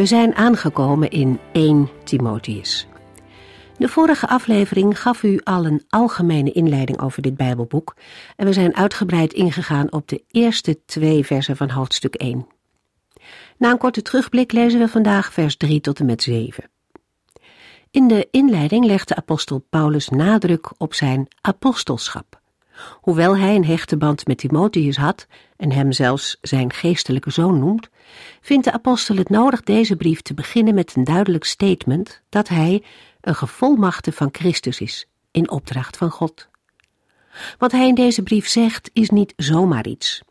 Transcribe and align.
We 0.00 0.06
zijn 0.06 0.34
aangekomen 0.34 1.10
in 1.10 1.40
1 1.52 1.88
Timotheus. 2.04 2.86
De 3.78 3.88
vorige 3.88 4.28
aflevering 4.28 5.00
gaf 5.00 5.22
u 5.22 5.40
al 5.44 5.66
een 5.66 5.84
algemene 5.88 6.52
inleiding 6.52 7.00
over 7.00 7.22
dit 7.22 7.36
Bijbelboek 7.36 7.96
en 8.36 8.46
we 8.46 8.52
zijn 8.52 8.76
uitgebreid 8.76 9.32
ingegaan 9.32 9.92
op 9.92 10.08
de 10.08 10.24
eerste 10.30 10.84
twee 10.84 11.26
versen 11.26 11.56
van 11.56 11.70
hoofdstuk 11.70 12.14
1. 12.14 12.46
Na 13.58 13.70
een 13.70 13.78
korte 13.78 14.02
terugblik 14.02 14.52
lezen 14.52 14.80
we 14.80 14.88
vandaag 14.88 15.32
vers 15.32 15.56
3 15.56 15.80
tot 15.80 15.98
en 15.98 16.06
met 16.06 16.22
7. 16.22 16.70
In 17.90 18.08
de 18.08 18.28
inleiding 18.30 18.84
legt 18.84 19.08
de 19.08 19.16
apostel 19.16 19.66
Paulus 19.70 20.08
nadruk 20.08 20.70
op 20.76 20.94
zijn 20.94 21.28
apostelschap. 21.40 22.40
Hoewel 23.00 23.36
hij 23.36 23.54
een 23.54 23.64
hechte 23.64 23.96
band 23.96 24.26
met 24.26 24.38
Timotheus 24.38 24.96
had 24.96 25.26
en 25.56 25.72
hem 25.72 25.92
zelfs 25.92 26.38
zijn 26.40 26.72
geestelijke 26.72 27.30
zoon 27.30 27.58
noemt, 27.58 27.88
vindt 28.40 28.64
de 28.64 28.72
apostel 28.72 29.16
het 29.16 29.28
nodig 29.28 29.62
deze 29.62 29.96
brief 29.96 30.20
te 30.20 30.34
beginnen 30.34 30.74
met 30.74 30.96
een 30.96 31.04
duidelijk 31.04 31.44
statement 31.44 32.22
dat 32.28 32.48
hij 32.48 32.82
een 33.20 33.34
gevolmachte 33.34 34.12
van 34.12 34.28
Christus 34.32 34.80
is, 34.80 35.06
in 35.30 35.50
opdracht 35.50 35.96
van 35.96 36.10
God. 36.10 36.48
Wat 37.58 37.72
hij 37.72 37.88
in 37.88 37.94
deze 37.94 38.22
brief 38.22 38.48
zegt 38.48 38.90
is 38.92 39.10
niet 39.10 39.32
zomaar 39.36 39.86
iets. 39.86 40.22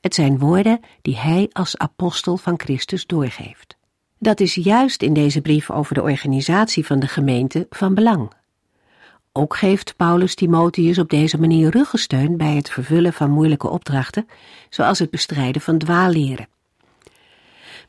Het 0.00 0.14
zijn 0.14 0.38
woorden 0.38 0.80
die 1.02 1.16
hij 1.16 1.48
als 1.52 1.78
apostel 1.78 2.36
van 2.36 2.60
Christus 2.60 3.06
doorgeeft. 3.06 3.76
Dat 4.18 4.40
is 4.40 4.54
juist 4.54 5.02
in 5.02 5.12
deze 5.12 5.40
brief 5.40 5.70
over 5.70 5.94
de 5.94 6.02
organisatie 6.02 6.86
van 6.86 6.98
de 6.98 7.06
gemeente 7.06 7.66
van 7.70 7.94
belang. 7.94 8.32
Ook 9.32 9.56
geeft 9.56 9.96
Paulus 9.96 10.34
Timotheus 10.34 10.98
op 10.98 11.10
deze 11.10 11.38
manier 11.38 11.70
ruggesteun 11.70 12.36
bij 12.36 12.54
het 12.54 12.70
vervullen 12.70 13.12
van 13.12 13.30
moeilijke 13.30 13.68
opdrachten, 13.68 14.28
zoals 14.68 14.98
het 14.98 15.10
bestrijden 15.10 15.62
van 15.62 15.78
dwaalleren. 15.78 16.48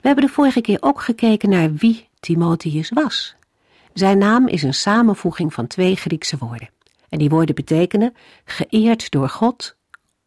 We 0.01 0.07
hebben 0.07 0.25
de 0.25 0.33
vorige 0.33 0.61
keer 0.61 0.77
ook 0.81 1.01
gekeken 1.01 1.49
naar 1.49 1.73
wie 1.73 2.07
Timotheus 2.19 2.89
was. 2.89 3.35
Zijn 3.93 4.17
naam 4.17 4.47
is 4.47 4.63
een 4.63 4.73
samenvoeging 4.73 5.53
van 5.53 5.67
twee 5.67 5.95
Griekse 5.95 6.37
woorden. 6.37 6.69
En 7.09 7.19
die 7.19 7.29
woorden 7.29 7.55
betekenen 7.55 8.15
geëerd 8.45 9.11
door 9.11 9.29
God 9.29 9.75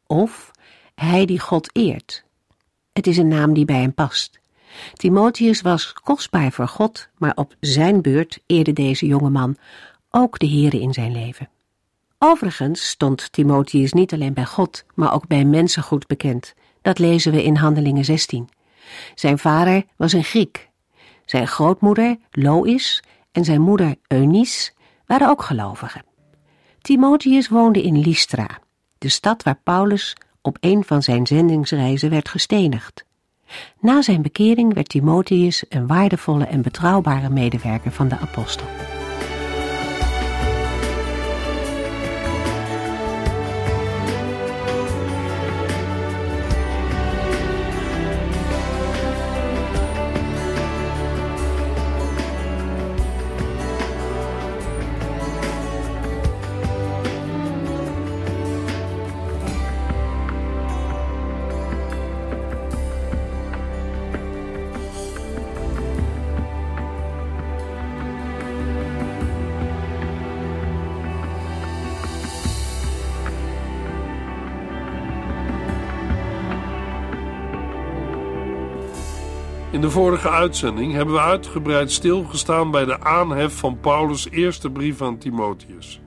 of 0.06 0.50
hij 0.94 1.26
die 1.26 1.40
God 1.40 1.70
eert. 1.72 2.24
Het 2.92 3.06
is 3.06 3.16
een 3.16 3.28
naam 3.28 3.54
die 3.54 3.64
bij 3.64 3.80
hem 3.80 3.94
past. 3.94 4.40
Timotheus 4.92 5.60
was 5.60 5.92
kostbaar 5.92 6.52
voor 6.52 6.68
God, 6.68 7.08
maar 7.18 7.32
op 7.34 7.54
zijn 7.60 8.02
beurt 8.02 8.38
eerde 8.46 8.72
deze 8.72 9.06
jonge 9.06 9.30
man 9.30 9.56
ook 10.10 10.38
de 10.38 10.48
Here 10.48 10.80
in 10.80 10.92
zijn 10.92 11.12
leven. 11.12 11.48
Overigens 12.18 12.88
stond 12.88 13.32
Timotheus 13.32 13.92
niet 13.92 14.12
alleen 14.12 14.34
bij 14.34 14.44
God, 14.46 14.84
maar 14.94 15.14
ook 15.14 15.26
bij 15.26 15.44
mensen 15.44 15.82
goed 15.82 16.06
bekend. 16.06 16.54
Dat 16.82 16.98
lezen 16.98 17.32
we 17.32 17.44
in 17.44 17.56
Handelingen 17.56 18.04
16. 18.04 18.48
Zijn 19.14 19.38
vader 19.38 19.82
was 19.96 20.12
een 20.12 20.24
Griek. 20.24 20.68
Zijn 21.24 21.48
grootmoeder, 21.48 22.16
Lois, 22.30 23.02
en 23.32 23.44
zijn 23.44 23.60
moeder, 23.60 23.94
Eunice, 24.06 24.72
waren 25.06 25.28
ook 25.28 25.42
gelovigen. 25.42 26.04
Timotheus 26.80 27.48
woonde 27.48 27.82
in 27.82 28.00
Lystra, 28.00 28.58
de 28.98 29.08
stad 29.08 29.42
waar 29.42 29.58
Paulus 29.62 30.16
op 30.42 30.56
een 30.60 30.84
van 30.84 31.02
zijn 31.02 31.26
zendingsreizen 31.26 32.10
werd 32.10 32.28
gestenigd. 32.28 33.04
Na 33.80 34.02
zijn 34.02 34.22
bekering 34.22 34.74
werd 34.74 34.88
Timotheus 34.88 35.64
een 35.68 35.86
waardevolle 35.86 36.44
en 36.44 36.62
betrouwbare 36.62 37.30
medewerker 37.30 37.92
van 37.92 38.08
de 38.08 38.18
apostel. 38.18 38.66
De 79.82 79.90
vorige 79.90 80.30
uitzending 80.30 80.92
hebben 80.92 81.14
we 81.14 81.20
uitgebreid 81.20 81.92
stilgestaan 81.92 82.70
bij 82.70 82.84
de 82.84 83.00
aanhef 83.00 83.58
van 83.58 83.80
Paulus' 83.80 84.28
eerste 84.30 84.70
brief 84.70 85.02
aan 85.02 85.18
Timotheus. 85.18 86.00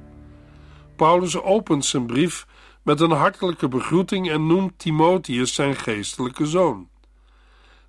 Paulus 0.96 1.41
opent 1.41 1.86
zijn 1.86 2.06
brief 2.06 2.47
met 2.84 3.00
een 3.00 3.12
hartelijke 3.12 3.68
begroeting 3.68 4.30
en 4.30 4.47
noemt 4.47 4.80
Timotheus 4.80 5.53
zijn 5.53 5.75
geestelijke 5.75 6.46
zoon. 6.46 6.90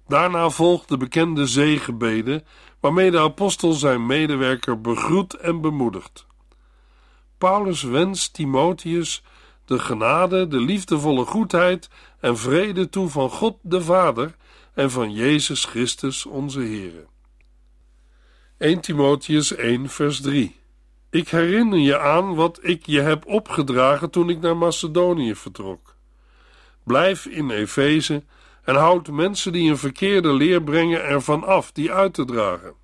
Daarna 0.09 0.51
volgt 0.51 0.89
de 0.89 0.97
bekende 0.97 1.47
zegenbede 1.47 2.45
waarmee 2.81 3.11
de 3.11 3.21
apostel 3.21 3.73
zijn 3.73 4.07
medewerker 4.07 4.81
begroet 4.81 5.35
en 5.35 5.61
bemoedigt. 5.61 6.27
Paulus 7.39 7.83
wenst 7.83 8.35
Timotheus 8.35 9.23
de 9.65 9.79
genade, 9.79 10.49
de 10.49 10.61
liefdevolle 10.61 11.25
goedheid 11.25 11.89
en 12.21 12.39
vrede 12.39 12.89
toe 12.89 13.09
van 13.09 13.31
God 13.31 13.57
de 13.63 13.83
Vader 13.83 14.35
en 14.77 14.91
van 14.91 15.13
Jezus 15.13 15.65
Christus 15.65 16.27
onze 16.27 16.61
Heer. 16.61 17.07
1 18.59 18.81
Timotheus 18.81 19.55
1 19.55 19.89
vers 19.89 20.21
3 20.21 20.57
Ik 21.11 21.29
herinner 21.29 21.79
je 21.79 21.99
aan 21.99 22.35
wat 22.35 22.59
ik 22.63 22.87
je 22.87 23.01
heb 23.01 23.27
opgedragen 23.27 24.11
toen 24.11 24.29
ik 24.29 24.41
naar 24.41 24.57
Macedonië 24.57 25.35
vertrok. 25.35 25.97
Blijf 26.83 27.27
in 27.27 27.51
Efeze 27.51 28.25
en 28.65 28.75
houd 28.75 29.11
mensen 29.11 29.53
die 29.53 29.71
een 29.71 29.79
verkeerde 29.79 30.33
leer 30.33 30.63
brengen 30.63 31.05
ervan 31.05 31.45
af 31.45 31.73
die 31.73 31.93
uit 31.93 32.15
te 32.15 32.25
dragen. 32.25 32.75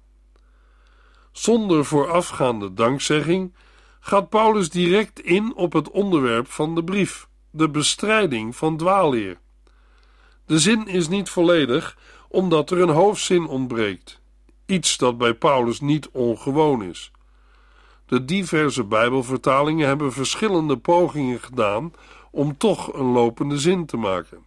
Zonder 1.32 1.84
voorafgaande 1.84 2.74
dankzegging 2.74 3.54
gaat 4.00 4.28
Paulus 4.28 4.70
direct 4.70 5.20
in 5.20 5.54
op 5.54 5.72
het 5.72 5.90
onderwerp 5.90 6.48
van 6.48 6.74
de 6.74 6.84
brief, 6.84 7.28
de 7.50 7.70
bestrijding 7.70 8.56
van 8.56 8.76
dwaalleer. 8.76 9.41
De 10.46 10.58
zin 10.58 10.86
is 10.86 11.08
niet 11.08 11.28
volledig, 11.28 11.96
omdat 12.28 12.70
er 12.70 12.80
een 12.80 12.88
hoofdzin 12.88 13.46
ontbreekt, 13.46 14.20
iets 14.66 14.96
dat 14.96 15.18
bij 15.18 15.34
Paulus 15.34 15.80
niet 15.80 16.08
ongewoon 16.08 16.82
is. 16.82 17.10
De 18.06 18.24
diverse 18.24 18.84
Bijbelvertalingen 18.84 19.86
hebben 19.86 20.12
verschillende 20.12 20.76
pogingen 20.76 21.40
gedaan 21.40 21.92
om 22.30 22.56
toch 22.56 22.92
een 22.94 23.12
lopende 23.12 23.58
zin 23.58 23.86
te 23.86 23.96
maken. 23.96 24.44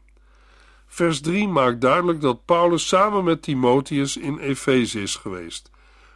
Vers 0.87 1.21
3 1.21 1.47
maakt 1.47 1.81
duidelijk 1.81 2.21
dat 2.21 2.45
Paulus 2.45 2.87
samen 2.87 3.23
met 3.23 3.41
Timotheus 3.41 4.17
in 4.17 4.37
Efeze 4.37 5.01
is 5.01 5.15
geweest, 5.15 5.71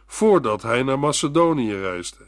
voordat 0.06 0.62
hij 0.62 0.82
naar 0.82 0.98
Macedonië 0.98 1.74
reisde. 1.74 2.26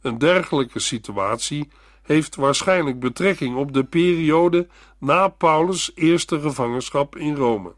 Een 0.00 0.18
dergelijke 0.18 0.78
situatie 0.78 1.68
heeft 2.02 2.36
waarschijnlijk 2.36 3.00
betrekking 3.00 3.56
op 3.56 3.72
de 3.72 3.84
periode 3.84 4.68
na 4.98 5.28
Paulus' 5.28 5.92
eerste 5.94 6.40
gevangenschap 6.40 7.16
in 7.16 7.34
Rome. 7.34 7.74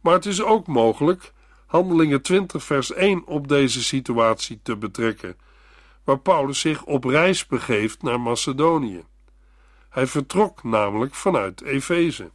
Maar 0.00 0.14
het 0.14 0.26
is 0.26 0.42
ook 0.42 0.66
mogelijk 0.66 1.32
Handelingen 1.66 2.22
20 2.22 2.64
vers 2.64 2.92
1 2.92 3.26
op 3.26 3.48
deze 3.48 3.82
situatie 3.82 4.60
te 4.62 4.76
betrekken, 4.76 5.36
waar 6.04 6.18
Paulus 6.18 6.60
zich 6.60 6.84
op 6.84 7.04
reis 7.04 7.46
begeeft 7.46 8.02
naar 8.02 8.20
Macedonië. 8.20 9.04
Hij 9.88 10.06
vertrok 10.06 10.62
namelijk 10.62 11.14
vanuit 11.14 11.62
Efeze. 11.62 12.30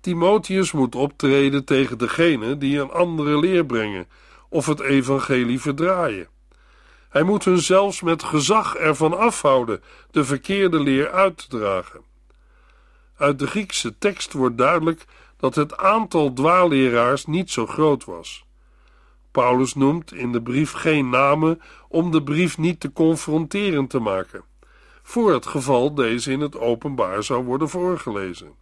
Timotheus 0.00 0.72
moet 0.72 0.94
optreden 0.94 1.64
tegen 1.64 1.98
degene 1.98 2.58
die 2.58 2.80
een 2.80 2.90
andere 2.90 3.38
leer 3.38 3.66
brengen 3.66 4.08
of 4.48 4.66
het 4.66 4.80
evangelie 4.80 5.60
verdraaien. 5.60 6.28
Hij 7.08 7.22
moet 7.22 7.44
hun 7.44 7.58
zelfs 7.58 8.02
met 8.02 8.22
gezag 8.22 8.74
ervan 8.74 9.18
afhouden 9.18 9.82
de 10.10 10.24
verkeerde 10.24 10.80
leer 10.80 11.10
uit 11.10 11.36
te 11.36 11.56
dragen. 11.58 12.00
Uit 13.16 13.38
de 13.38 13.46
Griekse 13.46 13.98
tekst 13.98 14.32
wordt 14.32 14.58
duidelijk 14.58 15.04
dat 15.36 15.54
het 15.54 15.76
aantal 15.76 16.32
dwaalleraars 16.32 17.26
niet 17.26 17.50
zo 17.50 17.66
groot 17.66 18.04
was. 18.04 18.44
Paulus 19.30 19.74
noemt 19.74 20.12
in 20.12 20.32
de 20.32 20.42
brief 20.42 20.72
geen 20.72 21.08
namen 21.08 21.60
om 21.88 22.10
de 22.10 22.22
brief 22.22 22.58
niet 22.58 22.80
te 22.80 22.92
confronterend 22.92 23.90
te 23.90 23.98
maken, 23.98 24.44
voor 25.02 25.32
het 25.32 25.46
geval 25.46 25.94
deze 25.94 26.32
in 26.32 26.40
het 26.40 26.58
openbaar 26.58 27.22
zou 27.22 27.44
worden 27.44 27.68
voorgelezen. 27.68 28.54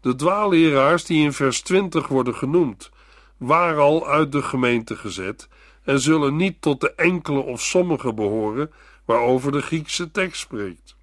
De 0.00 0.14
dwaalleraars 0.14 1.04
die 1.04 1.24
in 1.24 1.32
vers 1.32 1.60
20 1.60 2.08
worden 2.08 2.34
genoemd, 2.34 2.90
waren 3.36 3.82
al 3.82 4.08
uit 4.08 4.32
de 4.32 4.42
gemeente 4.42 4.96
gezet 4.96 5.48
en 5.86 6.00
zullen 6.00 6.36
niet 6.36 6.60
tot 6.60 6.80
de 6.80 6.94
enkele 6.94 7.40
of 7.40 7.62
sommige 7.62 8.14
behoren 8.14 8.72
waarover 9.04 9.52
de 9.52 9.62
Griekse 9.62 10.10
tekst 10.10 10.40
spreekt. 10.40 10.96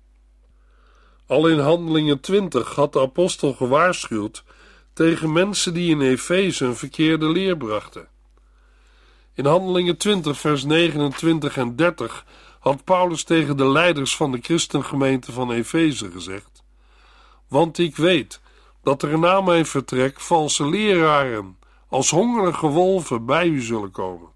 Al 1.27 1.47
in 1.47 1.59
Handelingen 1.59 2.19
20 2.19 2.75
had 2.75 2.94
de 2.94 3.00
apostel 3.00 3.53
gewaarschuwd 3.53 4.44
tegen 4.94 5.31
mensen 5.31 5.74
die 5.74 5.89
in 5.89 6.01
Efeze 6.01 6.65
een 6.65 6.75
verkeerde 6.75 7.30
leer 7.30 7.57
brachten. 7.57 8.07
In 9.33 9.45
Handelingen 9.45 9.97
20, 9.97 10.39
vers 10.39 10.63
29 10.63 11.57
en 11.57 11.75
30 11.75 12.25
had 12.59 12.83
Paulus 12.83 13.24
tegen 13.24 13.57
de 13.57 13.68
leiders 13.68 14.15
van 14.15 14.31
de 14.31 14.39
christengemeente 14.41 15.31
van 15.31 15.51
Efeze 15.51 16.12
gezegd: 16.12 16.63
Want 17.47 17.77
ik 17.77 17.95
weet 17.95 18.41
dat 18.81 19.03
er 19.03 19.19
na 19.19 19.41
mijn 19.41 19.65
vertrek 19.65 20.19
valse 20.19 20.69
leraren 20.69 21.57
als 21.88 22.09
hongerige 22.09 22.68
wolven 22.68 23.25
bij 23.25 23.47
u 23.47 23.62
zullen 23.62 23.91
komen. 23.91 24.32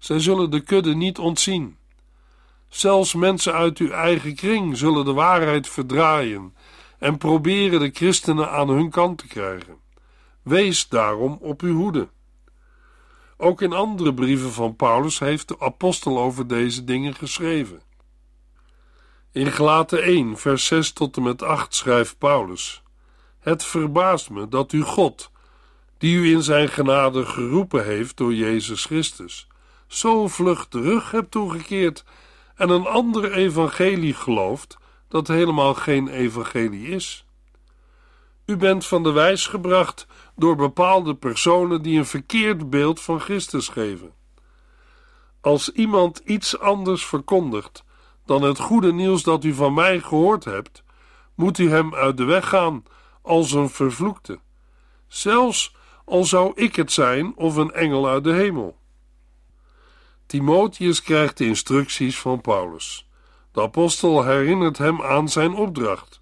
Zij 0.00 0.18
zullen 0.18 0.50
de 0.50 0.60
kudde 0.60 0.94
niet 0.94 1.18
ontzien. 1.18 1.76
Zelfs 2.68 3.14
mensen 3.14 3.52
uit 3.52 3.78
uw 3.78 3.90
eigen 3.90 4.34
kring 4.34 4.76
zullen 4.76 5.04
de 5.04 5.12
waarheid 5.12 5.68
verdraaien 5.68 6.54
en 6.98 7.18
proberen 7.18 7.80
de 7.80 7.90
christenen 7.92 8.50
aan 8.50 8.68
hun 8.68 8.90
kant 8.90 9.18
te 9.18 9.26
krijgen. 9.26 9.76
Wees 10.42 10.88
daarom 10.88 11.38
op 11.40 11.60
uw 11.62 11.76
hoede. 11.76 12.08
Ook 13.36 13.62
in 13.62 13.72
andere 13.72 14.14
brieven 14.14 14.52
van 14.52 14.76
Paulus 14.76 15.18
heeft 15.18 15.48
de 15.48 15.60
apostel 15.60 16.18
over 16.18 16.46
deze 16.46 16.84
dingen 16.84 17.14
geschreven. 17.14 17.82
In 19.32 19.52
Gelaten 19.52 20.02
1, 20.02 20.38
vers 20.38 20.66
6 20.66 20.92
tot 20.92 21.16
en 21.16 21.22
met 21.22 21.42
8 21.42 21.74
schrijft 21.74 22.18
Paulus: 22.18 22.82
Het 23.38 23.64
verbaast 23.64 24.30
me 24.30 24.48
dat 24.48 24.72
u 24.72 24.82
God, 24.82 25.30
die 25.98 26.16
u 26.16 26.32
in 26.32 26.42
zijn 26.42 26.68
genade 26.68 27.26
geroepen 27.26 27.84
heeft 27.84 28.16
door 28.16 28.34
Jezus 28.34 28.84
Christus, 28.84 29.46
zo 29.90 30.28
vlug 30.28 30.68
de 30.68 30.80
rug 30.80 31.10
hebt 31.10 31.30
toegekeerd 31.30 32.04
en 32.54 32.70
een 32.70 32.86
ander 32.86 33.32
evangelie 33.32 34.14
gelooft 34.14 34.78
dat 35.08 35.28
helemaal 35.28 35.74
geen 35.74 36.08
evangelie 36.08 36.86
is. 36.88 37.24
U 38.46 38.56
bent 38.56 38.86
van 38.86 39.02
de 39.02 39.10
wijs 39.10 39.46
gebracht 39.46 40.06
door 40.36 40.56
bepaalde 40.56 41.14
personen 41.14 41.82
die 41.82 41.98
een 41.98 42.06
verkeerd 42.06 42.70
beeld 42.70 43.00
van 43.00 43.20
Christus 43.20 43.68
geven. 43.68 44.12
Als 45.40 45.72
iemand 45.72 46.18
iets 46.18 46.58
anders 46.58 47.06
verkondigt 47.06 47.84
dan 48.24 48.42
het 48.42 48.58
goede 48.58 48.92
nieuws 48.92 49.22
dat 49.22 49.44
u 49.44 49.54
van 49.54 49.74
mij 49.74 50.00
gehoord 50.00 50.44
hebt, 50.44 50.82
moet 51.34 51.58
u 51.58 51.70
hem 51.70 51.94
uit 51.94 52.16
de 52.16 52.24
weg 52.24 52.48
gaan 52.48 52.84
als 53.22 53.52
een 53.52 53.70
vervloekte, 53.70 54.38
zelfs 55.08 55.74
al 56.04 56.24
zou 56.24 56.52
ik 56.54 56.76
het 56.76 56.92
zijn 56.92 57.36
of 57.36 57.56
een 57.56 57.72
engel 57.72 58.08
uit 58.08 58.24
de 58.24 58.32
hemel. 58.32 58.79
Timotheus 60.30 61.02
krijgt 61.02 61.38
de 61.38 61.46
instructies 61.46 62.18
van 62.18 62.40
Paulus. 62.40 63.08
De 63.52 63.62
apostel 63.62 64.24
herinnert 64.24 64.78
hem 64.78 65.02
aan 65.02 65.28
zijn 65.28 65.54
opdracht. 65.54 66.20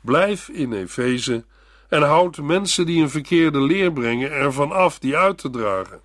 Blijf 0.00 0.48
in 0.48 0.72
Efeze 0.72 1.44
en 1.88 2.02
houd 2.02 2.36
mensen 2.36 2.86
die 2.86 3.02
een 3.02 3.10
verkeerde 3.10 3.60
leer 3.60 3.92
brengen 3.92 4.30
ervan 4.30 4.72
af 4.72 4.98
die 4.98 5.16
uit 5.16 5.38
te 5.38 5.50
dragen. 5.50 6.00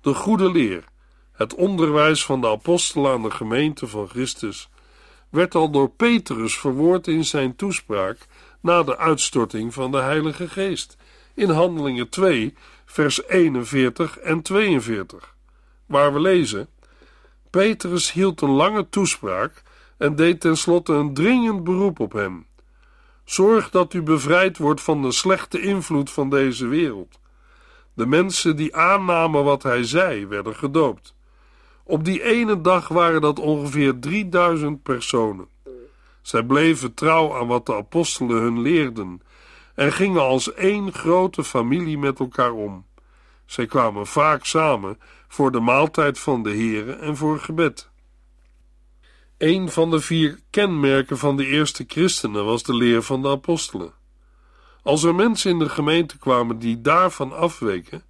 De 0.00 0.14
goede 0.14 0.50
leer, 0.50 0.84
het 1.32 1.54
onderwijs 1.54 2.24
van 2.24 2.40
de 2.40 2.48
apostel 2.48 3.10
aan 3.10 3.22
de 3.22 3.30
gemeente 3.30 3.86
van 3.86 4.08
Christus, 4.08 4.68
werd 5.28 5.54
al 5.54 5.70
door 5.70 5.90
Petrus 5.90 6.58
verwoord 6.58 7.06
in 7.06 7.24
zijn 7.24 7.56
toespraak 7.56 8.26
na 8.60 8.82
de 8.82 8.98
uitstorting 8.98 9.74
van 9.74 9.90
de 9.90 9.98
Heilige 9.98 10.48
Geest 10.48 10.96
in 11.34 11.50
Handelingen 11.50 12.08
2, 12.08 12.54
vers 12.84 13.28
41 13.28 14.18
en 14.18 14.42
42, 14.42 15.36
waar 15.88 16.12
we 16.12 16.20
lezen: 16.20 16.68
Petrus 17.50 18.12
hield 18.12 18.40
een 18.40 18.50
lange 18.50 18.88
toespraak 18.88 19.62
en 19.96 20.16
deed 20.16 20.40
tenslotte 20.40 20.92
een 20.92 21.14
dringend 21.14 21.64
beroep 21.64 22.00
op 22.00 22.12
hem. 22.12 22.46
Zorg 23.24 23.70
dat 23.70 23.94
u 23.94 24.02
bevrijd 24.02 24.58
wordt 24.58 24.80
van 24.80 25.02
de 25.02 25.12
slechte 25.12 25.60
invloed 25.60 26.10
van 26.10 26.30
deze 26.30 26.66
wereld. 26.66 27.18
De 27.94 28.06
mensen 28.06 28.56
die 28.56 28.76
aannamen 28.76 29.44
wat 29.44 29.62
hij 29.62 29.84
zei, 29.84 30.26
werden 30.26 30.54
gedoopt. 30.54 31.14
Op 31.84 32.04
die 32.04 32.22
ene 32.22 32.60
dag 32.60 32.88
waren 32.88 33.20
dat 33.20 33.38
ongeveer 33.38 33.98
3000 33.98 34.82
personen. 34.82 35.48
Zij 36.22 36.42
bleven 36.42 36.94
trouw 36.94 37.36
aan 37.36 37.46
wat 37.46 37.66
de 37.66 37.74
apostelen 37.74 38.42
hun 38.42 38.60
leerden 38.60 39.22
en 39.74 39.92
gingen 39.92 40.22
als 40.22 40.54
één 40.54 40.92
grote 40.92 41.44
familie 41.44 41.98
met 41.98 42.18
elkaar 42.18 42.52
om. 42.52 42.86
Zij 43.48 43.66
kwamen 43.66 44.06
vaak 44.06 44.44
samen 44.44 44.98
voor 45.28 45.52
de 45.52 45.60
maaltijd 45.60 46.18
van 46.18 46.42
de 46.42 46.50
Here 46.50 46.92
en 46.92 47.16
voor 47.16 47.38
gebed. 47.38 47.90
Een 49.38 49.68
van 49.68 49.90
de 49.90 50.00
vier 50.00 50.40
kenmerken 50.50 51.18
van 51.18 51.36
de 51.36 51.46
eerste 51.46 51.84
christenen 51.86 52.44
was 52.44 52.62
de 52.62 52.74
leer 52.74 53.02
van 53.02 53.22
de 53.22 53.28
apostelen. 53.28 53.92
Als 54.82 55.02
er 55.02 55.14
mensen 55.14 55.50
in 55.50 55.58
de 55.58 55.68
gemeente 55.68 56.18
kwamen 56.18 56.58
die 56.58 56.80
daarvan 56.80 57.32
afweken, 57.32 58.02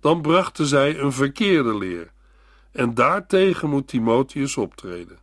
dan 0.00 0.22
brachten 0.22 0.66
zij 0.66 0.98
een 0.98 1.12
verkeerde 1.12 1.78
leer, 1.78 2.12
en 2.72 2.94
daartegen 2.94 3.70
moet 3.70 3.88
Timotheus 3.88 4.56
optreden. 4.56 5.18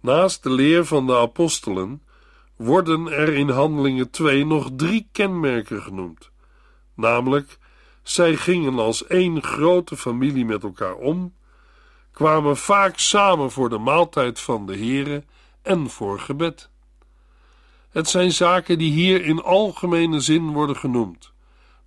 Naast 0.00 0.42
de 0.42 0.50
leer 0.50 0.84
van 0.84 1.06
de 1.06 1.16
apostelen 1.16 2.02
worden 2.56 3.06
er 3.06 3.32
in 3.32 3.48
Handelingen 3.48 4.10
2 4.10 4.46
nog 4.46 4.70
drie 4.76 5.08
kenmerken 5.12 5.82
genoemd, 5.82 6.30
namelijk 6.94 7.58
zij 8.08 8.36
gingen 8.36 8.78
als 8.78 9.06
één 9.06 9.42
grote 9.42 9.96
familie 9.96 10.44
met 10.44 10.62
elkaar 10.62 10.94
om, 10.94 11.34
kwamen 12.12 12.56
vaak 12.56 12.98
samen 12.98 13.50
voor 13.50 13.68
de 13.68 13.78
maaltijd 13.78 14.40
van 14.40 14.66
de 14.66 14.76
Here 14.76 15.24
en 15.62 15.90
voor 15.90 16.20
gebed. 16.20 16.70
Het 17.90 18.08
zijn 18.08 18.32
zaken 18.32 18.78
die 18.78 18.92
hier 18.92 19.24
in 19.24 19.42
algemene 19.42 20.20
zin 20.20 20.52
worden 20.52 20.76
genoemd, 20.76 21.32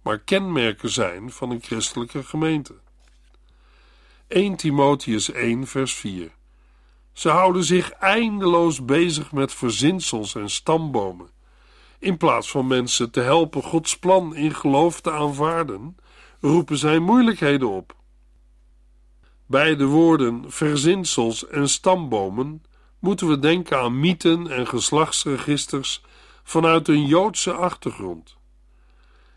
maar 0.01 0.19
kenmerken 0.19 0.89
zijn 0.89 1.31
van 1.31 1.51
een 1.51 1.61
christelijke 1.61 2.23
gemeente. 2.23 2.73
1 4.27 4.55
Timotheus 4.55 5.31
1 5.31 5.67
vers 5.67 5.93
4 5.93 6.31
Ze 7.13 7.29
houden 7.29 7.63
zich 7.63 7.91
eindeloos 7.91 8.85
bezig 8.85 9.31
met 9.31 9.53
verzinsels 9.53 10.35
en 10.35 10.49
stambomen. 10.49 11.29
In 11.99 12.17
plaats 12.17 12.51
van 12.51 12.67
mensen 12.67 13.11
te 13.11 13.19
helpen 13.19 13.63
Gods 13.63 13.97
plan 13.97 14.35
in 14.35 14.55
geloof 14.55 15.01
te 15.01 15.11
aanvaarden, 15.11 15.95
roepen 16.39 16.77
zij 16.77 16.99
moeilijkheden 16.99 17.69
op. 17.69 17.95
Bij 19.45 19.75
de 19.75 19.85
woorden 19.85 20.51
verzinsels 20.51 21.47
en 21.47 21.69
stambomen 21.69 22.63
moeten 22.99 23.27
we 23.27 23.39
denken 23.39 23.79
aan 23.79 23.99
mythen 23.99 24.47
en 24.47 24.67
geslachtsregisters 24.67 26.01
vanuit 26.43 26.87
een 26.87 27.05
Joodse 27.05 27.53
achtergrond. 27.53 28.37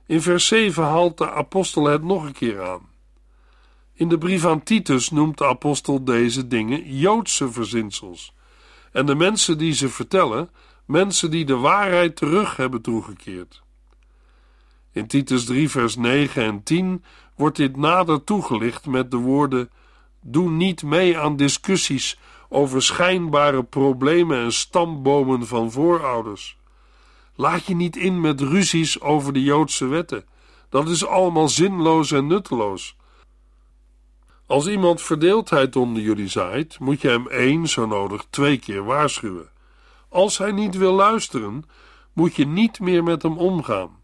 In 0.06 0.22
vers 0.22 0.46
7 0.46 0.84
haalt 0.84 1.18
de 1.18 1.30
apostel 1.30 1.84
het 1.84 2.02
nog 2.02 2.24
een 2.24 2.32
keer 2.32 2.62
aan. 2.62 2.90
In 3.94 4.08
de 4.08 4.18
brief 4.18 4.46
aan 4.46 4.62
Titus 4.62 5.10
noemt 5.10 5.38
de 5.38 5.46
apostel 5.46 6.04
deze 6.04 6.46
dingen 6.46 6.96
Joodse 6.96 7.52
verzinsels. 7.52 8.34
En 8.92 9.06
de 9.06 9.14
mensen 9.14 9.58
die 9.58 9.72
ze 9.72 9.88
vertellen, 9.88 10.50
mensen 10.86 11.30
die 11.30 11.44
de 11.44 11.56
waarheid 11.56 12.16
terug 12.16 12.56
hebben 12.56 12.82
toegekeerd. 12.82 13.62
In 14.92 15.06
Titus 15.06 15.44
3, 15.44 15.68
vers 15.68 15.96
9 15.96 16.42
en 16.42 16.62
10 16.62 17.04
wordt 17.36 17.56
dit 17.56 17.76
nader 17.76 18.24
toegelicht 18.24 18.86
met 18.86 19.10
de 19.10 19.16
woorden: 19.16 19.70
Doe 20.20 20.50
niet 20.50 20.82
mee 20.82 21.18
aan 21.18 21.36
discussies 21.36 22.18
over 22.48 22.82
schijnbare 22.82 23.62
problemen 23.62 24.38
en 24.38 24.52
stambomen 24.52 25.46
van 25.46 25.70
voorouders. 25.70 26.56
Laat 27.34 27.66
je 27.66 27.74
niet 27.74 27.96
in 27.96 28.20
met 28.20 28.40
ruzies 28.40 29.00
over 29.00 29.32
de 29.32 29.42
Joodse 29.42 29.86
wetten. 29.86 30.24
Dat 30.68 30.88
is 30.88 31.06
allemaal 31.06 31.48
zinloos 31.48 32.10
en 32.10 32.26
nutteloos. 32.26 32.96
Als 34.46 34.66
iemand 34.66 35.02
verdeeldheid 35.02 35.76
onder 35.76 36.02
jullie 36.02 36.28
zaait, 36.28 36.78
moet 36.78 37.00
je 37.00 37.08
hem 37.08 37.28
één, 37.28 37.68
zo 37.68 37.86
nodig 37.86 38.24
twee 38.30 38.58
keer 38.58 38.84
waarschuwen. 38.84 39.48
Als 40.08 40.38
hij 40.38 40.52
niet 40.52 40.76
wil 40.76 40.92
luisteren, 40.92 41.64
moet 42.12 42.34
je 42.34 42.46
niet 42.46 42.80
meer 42.80 43.02
met 43.02 43.22
hem 43.22 43.38
omgaan. 43.38 44.01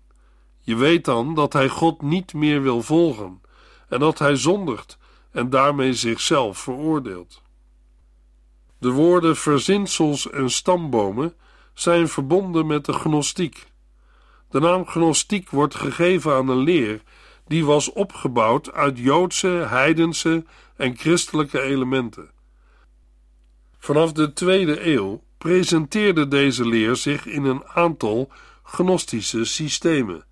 Je 0.69 0.77
weet 0.77 1.05
dan 1.05 1.35
dat 1.35 1.53
hij 1.53 1.69
God 1.69 2.03
niet 2.03 2.35
meer 2.35 2.63
wil 2.63 2.83
volgen 2.83 3.41
en 3.89 3.99
dat 3.99 4.19
hij 4.19 4.37
zondigt 4.37 4.99
en 5.31 5.51
daarmee 5.51 5.95
zichzelf 5.95 6.59
veroordeelt. 6.59 7.43
De 8.79 8.91
woorden 8.91 9.37
verzinsels 9.37 10.31
en 10.31 10.51
stambomen 10.51 11.35
zijn 11.75 12.09
verbonden 12.09 12.67
met 12.67 12.85
de 12.85 12.93
gnostiek. 12.93 13.67
De 14.51 14.61
naam 14.61 14.87
gnostiek 14.87 15.51
wordt 15.51 15.75
gegeven 15.75 16.33
aan 16.35 16.49
een 16.49 16.63
leer 16.63 17.03
die 17.47 17.65
was 17.65 17.93
opgebouwd 17.93 18.73
uit 18.73 18.99
Joodse, 18.99 19.49
heidense 19.49 20.45
en 20.77 20.97
christelijke 20.97 21.61
elementen. 21.61 22.31
Vanaf 23.79 24.13
de 24.13 24.33
tweede 24.33 24.87
eeuw 24.87 25.23
presenteerde 25.39 26.29
deze 26.29 26.67
leer 26.67 26.97
zich 26.97 27.27
in 27.27 27.45
een 27.45 27.65
aantal 27.65 28.29
gnostische 28.63 29.45
systemen. 29.45 30.27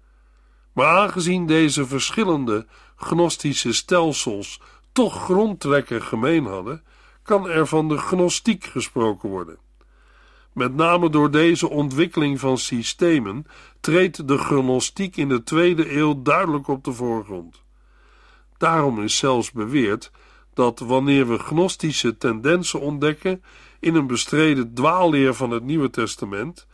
Maar 0.77 0.99
aangezien 0.99 1.47
deze 1.47 1.87
verschillende 1.87 2.67
gnostische 2.97 3.73
stelsels 3.73 4.61
toch 4.93 5.25
grondtrekken 5.25 6.03
gemeen 6.03 6.45
hadden, 6.45 6.83
kan 7.23 7.49
er 7.49 7.67
van 7.67 7.89
de 7.89 7.99
gnostiek 7.99 8.65
gesproken 8.65 9.29
worden. 9.29 9.59
Met 10.53 10.75
name 10.75 11.11
door 11.11 11.31
deze 11.31 11.69
ontwikkeling 11.69 12.41
van 12.41 12.59
systemen 12.59 13.47
treedt 13.81 14.29
de 14.29 14.39
gnostiek 14.39 15.17
in 15.17 15.29
de 15.29 15.43
tweede 15.43 15.97
eeuw 15.97 16.23
duidelijk 16.23 16.69
op 16.69 16.85
de 16.85 16.93
voorgrond. 16.93 17.63
Daarom 18.59 19.03
is 19.03 19.17
zelfs 19.17 19.53
beweerd 19.53 20.11
dat 20.55 20.79
wanneer 20.79 21.29
we 21.29 21.39
gnostische 21.39 22.17
tendensen 22.17 22.81
ontdekken 22.81 23.43
in 23.81 23.95
een 23.95 24.07
bestreden 24.07 24.75
dwaalleer 24.75 25.35
van 25.35 25.51
het 25.51 25.65
Nieuwe 25.65 25.91
Testament, 25.91 26.67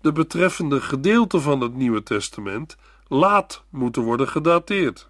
de 0.00 0.12
betreffende 0.12 0.80
gedeelten 0.80 1.42
van 1.42 1.60
het 1.60 1.74
Nieuwe 1.74 2.02
Testament 2.02 2.76
laat 3.08 3.62
moeten 3.70 4.02
worden 4.02 4.28
gedateerd. 4.28 5.08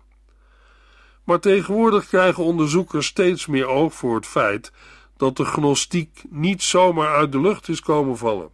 Maar 1.25 1.41
tegenwoordig 1.41 2.07
krijgen 2.07 2.45
onderzoekers 2.45 3.07
steeds 3.07 3.47
meer 3.47 3.67
oog 3.67 3.95
voor 3.95 4.15
het 4.15 4.27
feit 4.27 4.73
dat 5.17 5.37
de 5.37 5.45
gnostiek 5.45 6.23
niet 6.29 6.63
zomaar 6.63 7.15
uit 7.15 7.33
de 7.33 7.41
lucht 7.41 7.69
is 7.69 7.81
komen 7.81 8.17
vallen. 8.17 8.51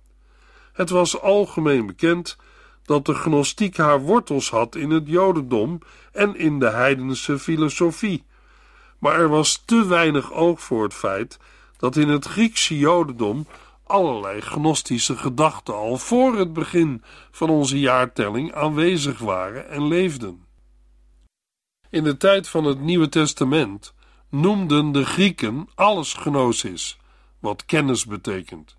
Het 0.72 0.90
was 0.90 1.20
algemeen 1.20 1.86
bekend 1.86 2.36
dat 2.84 3.06
de 3.06 3.14
gnostiek 3.14 3.76
haar 3.76 4.00
wortels 4.00 4.50
had 4.50 4.74
in 4.74 4.90
het 4.90 5.06
Jodendom 5.06 5.78
en 6.12 6.36
in 6.36 6.58
de 6.58 6.70
heidense 6.70 7.38
filosofie. 7.38 8.24
Maar 8.98 9.20
er 9.20 9.28
was 9.28 9.62
te 9.64 9.86
weinig 9.86 10.32
oog 10.32 10.60
voor 10.60 10.82
het 10.82 10.94
feit 10.94 11.38
dat 11.76 11.96
in 11.96 12.08
het 12.08 12.24
Griekse 12.24 12.78
Jodendom 12.78 13.46
allerlei 13.94 14.40
gnostische 14.40 15.16
gedachten 15.16 15.74
al 15.74 15.96
voor 15.96 16.36
het 16.36 16.52
begin 16.52 17.02
van 17.30 17.50
onze 17.50 17.78
jaartelling 17.80 18.54
aanwezig 18.54 19.18
waren 19.18 19.68
en 19.68 19.88
leefden. 19.88 20.44
In 21.90 22.04
de 22.04 22.16
tijd 22.16 22.48
van 22.48 22.64
het 22.64 22.80
Nieuwe 22.80 23.08
Testament 23.08 23.94
noemden 24.30 24.92
de 24.92 25.04
Grieken 25.04 25.68
alles 25.74 26.12
gnosis, 26.12 26.98
wat 27.38 27.64
kennis 27.64 28.06
betekent. 28.06 28.76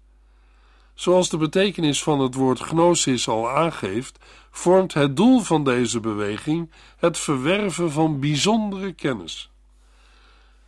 Zoals 0.93 1.29
de 1.29 1.37
betekenis 1.37 2.03
van 2.03 2.19
het 2.19 2.33
woord 2.33 2.59
gnosis 2.59 3.27
al 3.27 3.49
aangeeft, 3.49 4.19
vormt 4.51 4.93
het 4.93 5.15
doel 5.15 5.39
van 5.39 5.63
deze 5.63 5.99
beweging 5.99 6.71
het 6.97 7.17
verwerven 7.17 7.91
van 7.91 8.19
bijzondere 8.19 8.93
kennis. 8.93 9.51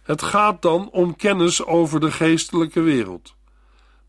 Het 0.02 0.22
gaat 0.22 0.62
dan 0.62 0.90
om 0.90 1.16
kennis 1.16 1.66
over 1.66 2.00
de 2.00 2.12
geestelijke 2.12 2.82
wereld. 2.82 3.37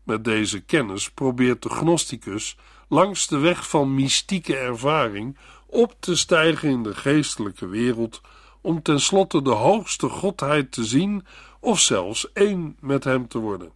Met 0.03 0.23
deze 0.23 0.59
kennis 0.59 1.11
probeert 1.11 1.61
de 1.61 1.69
gnosticus 1.69 2.57
langs 2.87 3.27
de 3.27 3.37
weg 3.37 3.69
van 3.69 3.95
mystieke 3.95 4.55
ervaring 4.55 5.37
op 5.65 5.95
te 5.99 6.15
stijgen 6.15 6.69
in 6.69 6.83
de 6.83 6.95
geestelijke 6.95 7.67
wereld 7.67 8.21
om 8.61 8.81
tenslotte 8.81 9.41
de 9.41 9.49
hoogste 9.49 10.09
godheid 10.09 10.71
te 10.71 10.83
zien 10.83 11.25
of 11.59 11.79
zelfs 11.79 12.31
één 12.33 12.77
met 12.79 13.03
hem 13.03 13.27
te 13.27 13.37
worden. 13.37 13.71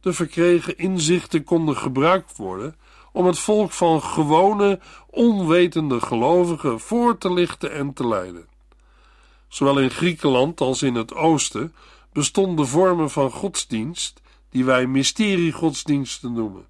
De 0.00 0.12
verkregen 0.12 0.78
inzichten 0.78 1.44
konden 1.44 1.76
gebruikt 1.76 2.36
worden 2.36 2.76
om 3.12 3.26
het 3.26 3.38
volk 3.38 3.72
van 3.72 4.02
gewone, 4.02 4.80
onwetende 5.10 6.00
gelovigen 6.00 6.80
voor 6.80 7.18
te 7.18 7.32
lichten 7.32 7.72
en 7.72 7.92
te 7.92 8.08
leiden. 8.08 8.46
Zowel 9.48 9.78
in 9.78 9.90
Griekenland 9.90 10.60
als 10.60 10.82
in 10.82 10.94
het 10.94 11.14
oosten 11.14 11.74
bestonden 12.12 12.66
vormen 12.66 13.10
van 13.10 13.30
godsdienst 13.30 14.21
die 14.52 14.64
wij 14.64 14.86
mysteriegodsdiensten 14.86 16.32
noemen. 16.32 16.66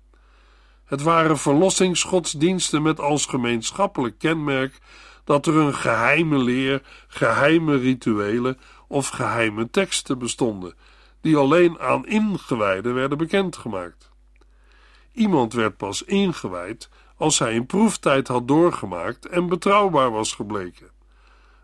Het 0.85 1.03
waren 1.03 1.39
verlossingsgodsdiensten 1.39 2.83
met 2.83 3.01
als 3.01 3.27
gemeenschappelijk 3.27 4.19
kenmerk 4.19 4.79
dat 5.25 5.47
er 5.47 5.57
een 5.57 5.75
geheime 5.75 6.39
leer, 6.39 6.83
geheime 7.09 7.77
rituelen 7.77 8.59
of 8.89 9.09
geheime 9.09 9.71
teksten 9.71 10.19
bestonden, 10.19 10.75
die 11.21 11.37
alleen 11.37 11.79
aan 11.79 12.07
ingewijden 12.07 12.95
werden 12.95 13.19
bekendgemaakt. 13.19 14.11
Iemand 15.13 15.53
werd 15.53 15.77
pas 15.77 16.03
ingewijd 16.03 16.89
als 17.17 17.39
hij 17.39 17.57
een 17.57 17.67
proeftijd 17.67 18.29
had 18.29 18.49
doorgemaakt 18.49 19.27
en 19.27 19.49
betrouwbaar 19.49 20.11
was 20.11 20.33
gebleken. 20.33 20.91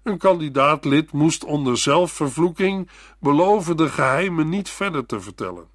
Een 0.03 0.19
kandidaatlid 0.19 1.13
moest 1.13 1.45
onder 1.45 1.79
zelfvervloeking 1.79 2.91
beloven 3.21 3.77
de 3.77 3.89
geheimen 3.89 4.49
niet 4.49 4.69
verder 4.69 5.07
te 5.07 5.21
vertellen. 5.21 5.67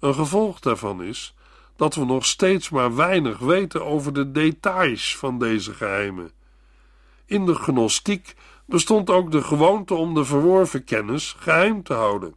Een 0.00 0.14
gevolg 0.14 0.60
daarvan 0.60 1.02
is 1.02 1.34
dat 1.76 1.94
we 1.94 2.04
nog 2.04 2.26
steeds 2.26 2.68
maar 2.68 2.94
weinig 2.94 3.38
weten 3.38 3.84
over 3.84 4.12
de 4.12 4.30
details 4.30 5.16
van 5.16 5.38
deze 5.38 5.74
geheimen 5.74 6.30
in 7.28 7.46
de 7.46 7.54
gnostiek 7.54 8.34
bestond 8.64 9.10
ook 9.10 9.30
de 9.30 9.42
gewoonte 9.42 9.94
om 9.94 10.14
de 10.14 10.24
verworven 10.24 10.84
kennis 10.84 11.36
geheim 11.38 11.82
te 11.82 11.92
houden. 11.92 12.34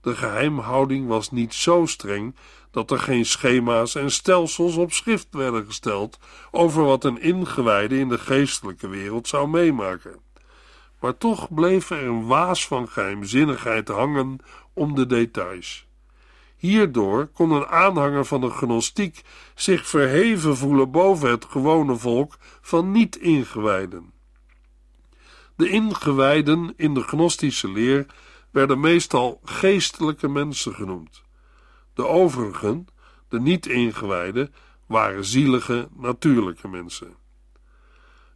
De 0.00 0.14
geheimhouding 0.14 1.06
was 1.06 1.30
niet 1.30 1.54
zo 1.54 1.86
streng 1.86 2.34
dat 2.70 2.90
er 2.90 2.98
geen 2.98 3.26
schema's 3.26 3.94
en 3.94 4.10
stelsels 4.10 4.76
op 4.76 4.92
schrift 4.92 5.28
werden 5.30 5.66
gesteld 5.66 6.18
over 6.50 6.84
wat 6.84 7.04
een 7.04 7.20
ingewijde 7.20 7.98
in 7.98 8.08
de 8.08 8.18
geestelijke 8.18 8.88
wereld 8.88 9.28
zou 9.28 9.48
meemaken. 9.48 10.20
Maar 11.00 11.18
toch 11.18 11.54
bleef 11.54 11.90
er 11.90 12.02
een 12.02 12.26
waas 12.26 12.66
van 12.66 12.88
geheimzinnigheid 12.88 13.88
hangen 13.88 14.38
om 14.72 14.94
de 14.94 15.06
details. 15.06 15.85
Hierdoor 16.56 17.26
kon 17.26 17.50
een 17.50 17.66
aanhanger 17.66 18.24
van 18.24 18.40
de 18.40 18.50
gnostiek 18.50 19.22
zich 19.54 19.88
verheven 19.88 20.56
voelen 20.56 20.90
boven 20.90 21.30
het 21.30 21.44
gewone 21.44 21.96
volk 21.96 22.36
van 22.60 22.90
niet-ingewijden. 22.90 24.12
De 25.56 25.68
ingewijden 25.68 26.74
in 26.76 26.94
de 26.94 27.02
gnostische 27.02 27.72
leer 27.72 28.06
werden 28.50 28.80
meestal 28.80 29.40
geestelijke 29.44 30.28
mensen 30.28 30.74
genoemd. 30.74 31.22
De 31.94 32.06
overigen, 32.06 32.86
de 33.28 33.40
niet-ingewijden, 33.40 34.54
waren 34.86 35.24
zielige, 35.24 35.88
natuurlijke 35.96 36.68
mensen. 36.68 37.14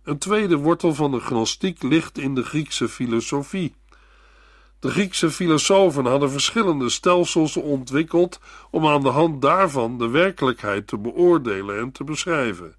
Een 0.03 0.19
tweede 0.19 0.57
wortel 0.57 0.95
van 0.95 1.11
de 1.11 1.21
gnostiek 1.21 1.83
ligt 1.83 2.19
in 2.19 2.35
de 2.35 2.43
Griekse 2.43 2.89
filosofie. 2.89 3.75
De 4.81 4.91
Griekse 4.91 5.31
filosofen 5.31 6.05
hadden 6.05 6.31
verschillende 6.31 6.89
stelsels 6.89 7.57
ontwikkeld 7.57 8.41
om 8.71 8.87
aan 8.87 9.03
de 9.03 9.09
hand 9.09 9.43
daarvan 9.43 9.99
de 9.99 10.09
werkelijkheid 10.09 10.87
te 10.87 10.99
beoordelen 10.99 11.79
en 11.79 11.93
te 11.93 12.05
beschrijven. 12.05 12.75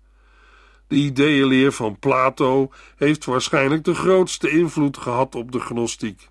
De 0.88 0.96
ideeënleer 0.96 1.72
van 1.72 2.00
Plato 2.00 2.72
heeft 2.96 3.26
waarschijnlijk 3.26 3.84
de 3.84 3.96
grootste 3.96 4.50
invloed 4.50 4.98
gehad 4.98 5.36
op 5.36 5.52
de 5.52 5.60
gnostiek. 5.60 6.30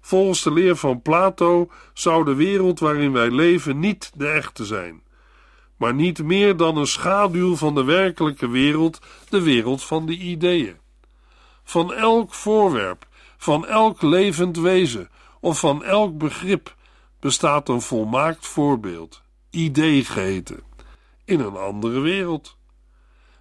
Volgens 0.00 0.42
de 0.42 0.52
leer 0.52 0.76
van 0.76 1.02
Plato 1.02 1.70
zou 1.92 2.24
de 2.24 2.34
wereld 2.34 2.80
waarin 2.80 3.12
wij 3.12 3.30
leven 3.30 3.78
niet 3.78 4.10
de 4.14 4.28
echte 4.28 4.64
zijn, 4.64 5.02
maar 5.76 5.94
niet 5.94 6.22
meer 6.22 6.56
dan 6.56 6.76
een 6.76 6.86
schaduw 6.86 7.56
van 7.56 7.74
de 7.74 7.84
werkelijke 7.84 8.48
wereld, 8.48 8.98
de 9.28 9.42
wereld 9.42 9.84
van 9.84 10.06
de 10.06 10.16
ideeën. 10.16 10.76
Van 11.64 11.92
elk 11.92 12.34
voorwerp 12.34 13.06
van 13.42 13.66
elk 13.66 14.02
levend 14.02 14.56
wezen 14.56 15.08
of 15.40 15.58
van 15.58 15.84
elk 15.84 16.18
begrip 16.18 16.76
bestaat 17.20 17.68
een 17.68 17.80
volmaakt 17.80 18.46
voorbeeld, 18.46 19.22
idee 19.50 20.04
geheten, 20.04 20.62
in 21.24 21.40
een 21.40 21.56
andere 21.56 22.00
wereld. 22.00 22.56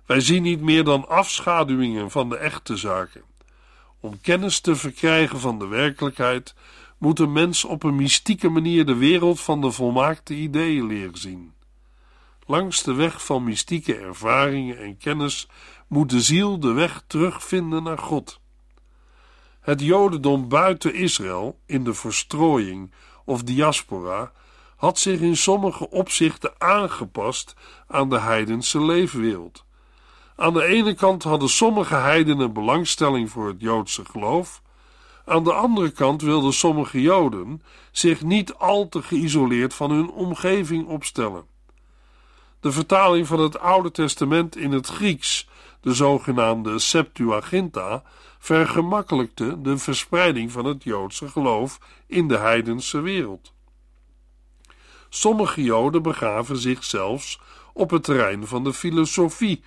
Wij 0.05 0.20
zien 0.20 0.43
niet 0.43 0.62
meer 0.62 0.84
dan 0.84 1.08
afschaduwingen 1.08 2.12
van 2.12 2.29
de 2.29 2.38
echte 2.38 2.75
zaken. 2.75 3.22
Om 4.00 4.22
kennis 4.22 4.60
te 4.60 4.75
verkrijgen 4.75 5.39
van 5.39 5.60
de 5.60 5.67
werkelijkheid 5.67 6.55
moet 6.98 7.20
een 7.20 7.31
mens 7.31 7.65
op 7.65 7.84
een 7.84 7.96
mystieke 7.96 8.50
manier 8.50 8.86
de 8.86 8.96
wereld 8.96 9.41
van 9.41 9.62
de 9.62 9.72
volmaakte 9.72 10.34
ideeën 10.34 10.88
leren 10.88 11.17
zien. 11.17 11.53
Langs 12.46 12.84
de 12.84 12.93
weg 12.93 13.25
van 13.25 13.43
mystieke 13.43 13.96
ervaringen 13.96 14.77
en 14.77 14.98
kennis 14.98 15.48
moet 15.88 16.10
de 16.10 16.22
ziel 16.22 16.60
de 16.60 16.72
weg 16.72 17.03
terugvinden 17.08 17.84
naar 17.84 17.98
God. 17.98 18.39
Het 19.62 19.82
Jodendom 19.82 20.48
buiten 20.48 20.94
Israël, 20.94 21.60
in 21.65 21.84
de 21.84 21.94
verstrooiing 21.94 22.91
of 23.25 23.44
diaspora, 23.44 24.32
had 24.75 25.00
zich 25.00 25.20
in 25.20 25.38
sommige 25.38 25.89
opzichten 25.89 26.53
aangepast 26.58 27.56
aan 27.88 28.10
de 28.10 28.20
heidense 28.20 28.82
leefwereld. 28.82 29.65
Aan 30.36 30.53
de 30.53 30.63
ene 30.63 30.94
kant 30.94 31.24
hadden 31.24 31.50
sommige 31.50 31.96
heidenen 31.96 32.53
belangstelling 32.53 33.30
voor 33.30 33.48
het 33.48 33.62
Joodse 33.62 34.06
geloof, 34.06 34.62
aan 35.25 35.44
de 35.44 35.53
andere 35.53 35.89
kant 35.89 36.22
wilden 36.22 36.53
sommige 36.53 37.01
Joden 37.01 37.62
zich 37.91 38.22
niet 38.22 38.53
al 38.53 38.89
te 38.89 39.01
geïsoleerd 39.01 39.74
van 39.74 39.91
hun 39.91 40.10
omgeving 40.10 40.88
opstellen. 40.88 41.46
De 42.60 42.72
vertaling 42.72 43.27
van 43.27 43.39
het 43.39 43.60
Oude 43.60 43.91
Testament 43.91 44.56
in 44.56 44.72
het 44.72 44.88
Grieks, 44.88 45.48
de 45.82 45.94
zogenaamde 45.94 46.80
Septuaginta, 46.80 48.03
vergemakkelijkte 48.41 49.62
de 49.62 49.77
verspreiding 49.77 50.51
van 50.51 50.65
het 50.65 50.83
Joodse 50.83 51.29
geloof 51.29 51.79
in 52.07 52.27
de 52.27 52.38
heidense 52.38 53.01
wereld. 53.01 53.53
Sommige 55.10 55.63
Joden 55.63 56.01
begaven 56.01 56.57
zich 56.57 56.83
zelfs 56.83 57.39
op 57.74 57.89
het 57.89 58.03
terrein 58.03 58.48
van 58.48 58.63
de 58.63 58.74
filosofie, 58.74 59.63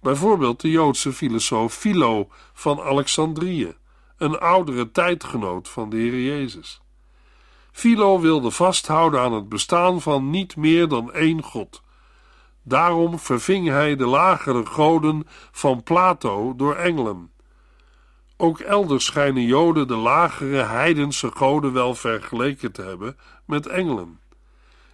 bijvoorbeeld 0.00 0.60
de 0.60 0.70
Joodse 0.70 1.12
filosoof 1.12 1.74
Philo 1.74 2.28
van 2.52 2.80
Alexandrië, 2.80 3.74
een 4.16 4.38
oudere 4.38 4.90
tijdgenoot 4.90 5.68
van 5.68 5.90
de 5.90 5.96
Heer 5.96 6.20
Jezus. 6.20 6.80
Philo 7.72 8.20
wilde 8.20 8.50
vasthouden 8.50 9.20
aan 9.20 9.32
het 9.32 9.48
bestaan 9.48 10.00
van 10.00 10.30
niet 10.30 10.56
meer 10.56 10.88
dan 10.88 11.12
één 11.12 11.42
God. 11.42 11.82
Daarom 12.62 13.18
verving 13.18 13.68
hij 13.68 13.96
de 13.96 14.06
lagere 14.06 14.66
goden 14.66 15.26
van 15.52 15.82
Plato 15.82 16.56
door 16.56 16.74
engelen. 16.74 17.32
Ook 18.44 18.60
elders 18.60 19.04
schijnen 19.04 19.42
Joden 19.42 19.88
de 19.88 19.96
lagere 19.96 20.62
heidense 20.62 21.30
goden 21.34 21.72
wel 21.72 21.94
vergeleken 21.94 22.72
te 22.72 22.82
hebben 22.82 23.16
met 23.46 23.66
engelen. 23.66 24.20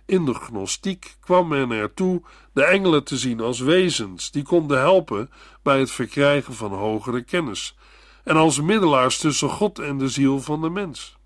In 0.07 0.25
de 0.25 0.35
gnostiek 0.35 1.17
kwam 1.21 1.49
men 1.49 1.71
ertoe 1.71 2.23
de 2.53 2.65
engelen 2.65 3.05
te 3.05 3.17
zien 3.17 3.41
als 3.41 3.59
wezens 3.59 4.31
die 4.31 4.43
konden 4.43 4.79
helpen 4.79 5.31
bij 5.63 5.79
het 5.79 5.91
verkrijgen 5.91 6.55
van 6.55 6.73
hogere 6.73 7.23
kennis 7.23 7.77
en 8.25 8.37
als 8.37 8.61
middelaars 8.61 9.19
tussen 9.19 9.51
God 9.51 9.79
en 9.79 9.99
de 9.99 10.09
ziel 10.09 10.41
van 10.41 10.61
de 10.61 10.71
mens. 10.71 11.17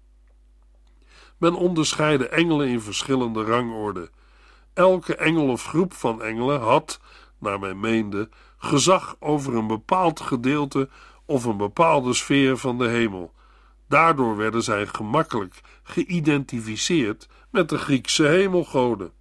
Men 1.38 1.54
onderscheidde 1.54 2.28
engelen 2.28 2.68
in 2.68 2.80
verschillende 2.80 3.44
rangorden. 3.44 4.10
Elke 4.74 5.16
engel 5.16 5.48
of 5.48 5.64
groep 5.64 5.92
van 5.92 6.22
engelen 6.22 6.60
had, 6.60 7.00
naar 7.38 7.58
men 7.58 7.80
meende, 7.80 8.28
gezag 8.58 9.16
over 9.18 9.54
een 9.54 9.66
bepaald 9.66 10.20
gedeelte 10.20 10.88
of 11.26 11.44
een 11.44 11.56
bepaalde 11.56 12.14
sfeer 12.14 12.56
van 12.56 12.78
de 12.78 12.88
hemel. 12.88 13.32
Daardoor 13.88 14.36
werden 14.36 14.62
zij 14.62 14.86
gemakkelijk 14.86 15.60
geïdentificeerd 15.82 17.28
met 17.50 17.68
de 17.68 17.78
Griekse 17.78 18.26
hemelgoden. 18.26 19.12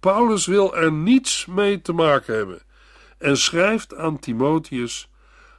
Paulus 0.00 0.46
wil 0.46 0.76
er 0.76 0.92
niets 0.92 1.46
mee 1.46 1.82
te 1.82 1.92
maken 1.92 2.34
hebben 2.34 2.62
en 3.18 3.36
schrijft 3.36 3.96
aan 3.96 4.18
Timotheus: 4.18 5.10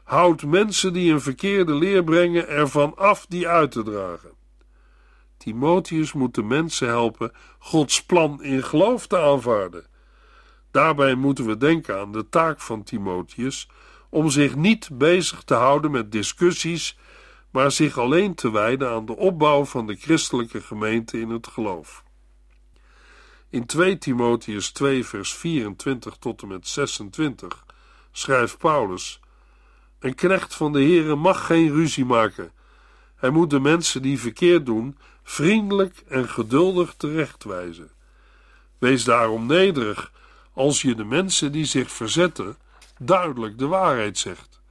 Houd 0.03 0.43
mensen 0.43 0.93
die 0.93 1.13
een 1.13 1.21
verkeerde 1.21 1.73
leer 1.73 2.03
brengen 2.03 2.47
ervan 2.47 2.95
af 2.95 3.25
die 3.25 3.47
uit 3.47 3.71
te 3.71 3.83
dragen. 3.83 4.31
Timotheus 5.37 6.13
moet 6.13 6.35
de 6.35 6.43
mensen 6.43 6.87
helpen 6.87 7.31
Gods 7.59 8.03
plan 8.03 8.43
in 8.43 8.63
geloof 8.63 9.07
te 9.07 9.19
aanvaarden. 9.19 9.85
Daarbij 10.71 11.15
moeten 11.15 11.45
we 11.45 11.57
denken 11.57 11.99
aan 11.99 12.11
de 12.11 12.29
taak 12.29 12.59
van 12.59 12.83
Timotheus 12.83 13.69
om 14.13 14.29
zich 14.29 14.55
niet 14.55 14.89
bezig 14.91 15.43
te 15.43 15.53
houden 15.53 15.91
met 15.91 16.11
discussies, 16.11 16.97
maar 17.49 17.71
zich 17.71 17.97
alleen 17.97 18.35
te 18.35 18.51
wijden 18.51 18.89
aan 18.89 19.05
de 19.05 19.15
opbouw 19.15 19.65
van 19.65 19.87
de 19.87 19.95
christelijke 19.95 20.61
gemeente 20.61 21.19
in 21.19 21.29
het 21.29 21.47
geloof. 21.47 22.03
In 23.49 23.65
2 23.65 23.97
Timotheus 23.97 24.71
2, 24.71 25.05
vers 25.05 25.33
24 25.33 26.15
tot 26.15 26.41
en 26.41 26.47
met 26.47 26.67
26 26.67 27.65
schrijft 28.11 28.57
Paulus: 28.57 29.19
Een 29.99 30.15
knecht 30.15 30.55
van 30.55 30.71
de 30.71 30.79
Heere 30.79 31.15
mag 31.15 31.45
geen 31.45 31.71
ruzie 31.71 32.05
maken. 32.05 32.51
Hij 33.15 33.29
moet 33.29 33.49
de 33.49 33.59
mensen 33.59 34.01
die 34.01 34.19
verkeerd 34.19 34.65
doen 34.65 34.97
vriendelijk 35.23 36.03
en 36.07 36.29
geduldig 36.29 36.93
terechtwijzen. 36.97 37.91
Wees 38.77 39.03
daarom 39.03 39.45
nederig 39.45 40.11
als 40.53 40.81
je 40.81 40.95
de 40.95 41.05
mensen 41.05 41.51
die 41.51 41.65
zich 41.65 41.91
verzetten 41.91 42.57
duidelijk 42.99 43.57
de 43.57 43.67
waarheid 43.67 44.17
zegt. 44.17 44.61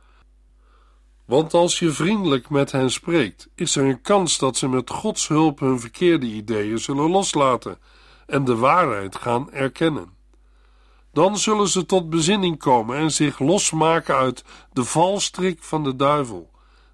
Want 1.24 1.54
als 1.54 1.78
je 1.78 1.90
vriendelijk 1.90 2.50
met 2.50 2.72
hen 2.72 2.90
spreekt, 2.90 3.48
is 3.54 3.76
er 3.76 3.84
een 3.84 4.02
kans 4.02 4.38
dat 4.38 4.56
ze 4.56 4.68
met 4.68 4.90
Gods 4.90 5.28
hulp 5.28 5.58
hun 5.58 5.80
verkeerde 5.80 6.26
ideeën 6.26 6.78
zullen 6.78 7.10
loslaten 7.10 7.78
en 8.26 8.44
de 8.44 8.56
waarheid 8.56 9.16
gaan 9.16 9.52
erkennen. 9.52 10.16
Dan 11.12 11.38
zullen 11.38 11.68
ze 11.68 11.86
tot 11.86 12.10
bezinning 12.10 12.58
komen 12.58 12.96
en 12.96 13.10
zich 13.10 13.38
losmaken 13.38 14.16
uit 14.16 14.44
de 14.72 14.84
valstrik 14.84 15.62
van 15.62 15.84
de 15.84 15.96
duivel, 15.96 16.50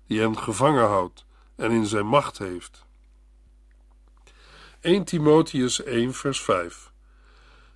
die 0.06 0.20
hen 0.20 0.38
gevangen 0.38 0.88
houdt 0.88 1.24
en 1.56 1.70
in 1.70 1.86
zijn 1.86 2.06
macht 2.06 2.38
heeft. 2.38 2.86
1 4.80 5.04
Timotheus 5.04 5.82
1 5.82 6.14
vers 6.14 6.40
5 6.40 6.92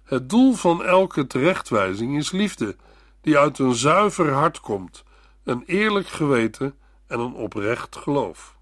Het 0.05 0.31
doel 0.31 0.55
van 0.55 0.85
elke 0.85 1.27
terechtwijzing 1.27 2.17
is 2.17 2.31
liefde, 2.31 2.77
die 3.23 3.39
uit 3.39 3.59
een 3.59 3.75
zuiver 3.75 4.33
hart 4.33 4.61
komt, 4.61 5.05
een 5.45 5.63
eerlijk 5.67 6.09
geweten 6.09 6.75
en 7.07 7.21
een 7.21 7.35
oprecht 7.35 7.97
geloof. 7.97 8.57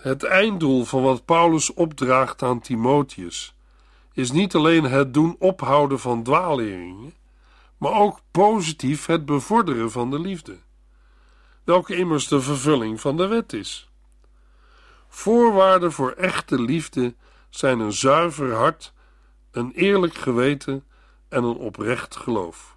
Het 0.00 0.22
einddoel 0.22 0.84
van 0.84 1.02
wat 1.02 1.24
Paulus 1.24 1.72
opdraagt 1.74 2.42
aan 2.42 2.60
Timotheus 2.60 3.54
is 4.12 4.32
niet 4.32 4.54
alleen 4.54 4.84
het 4.84 5.14
doen 5.14 5.36
ophouden 5.38 6.00
van 6.00 6.22
dwaaleringen, 6.22 7.14
maar 7.78 7.92
ook 7.92 8.20
positief 8.30 9.06
het 9.06 9.24
bevorderen 9.24 9.90
van 9.90 10.10
de 10.10 10.20
liefde, 10.20 10.58
welke 11.64 11.96
immers 11.96 12.28
de 12.28 12.40
vervulling 12.40 13.00
van 13.00 13.16
de 13.16 13.26
wet 13.26 13.52
is. 13.52 13.90
Voorwaarden 15.08 15.92
voor 15.92 16.10
echte 16.10 16.60
liefde 16.60 17.14
zijn 17.48 17.78
een 17.78 17.92
zuiver 17.92 18.54
hart, 18.54 18.92
een 19.50 19.72
eerlijk 19.72 20.14
geweten 20.14 20.84
en 21.28 21.44
een 21.44 21.56
oprecht 21.56 22.16
geloof. 22.16 22.75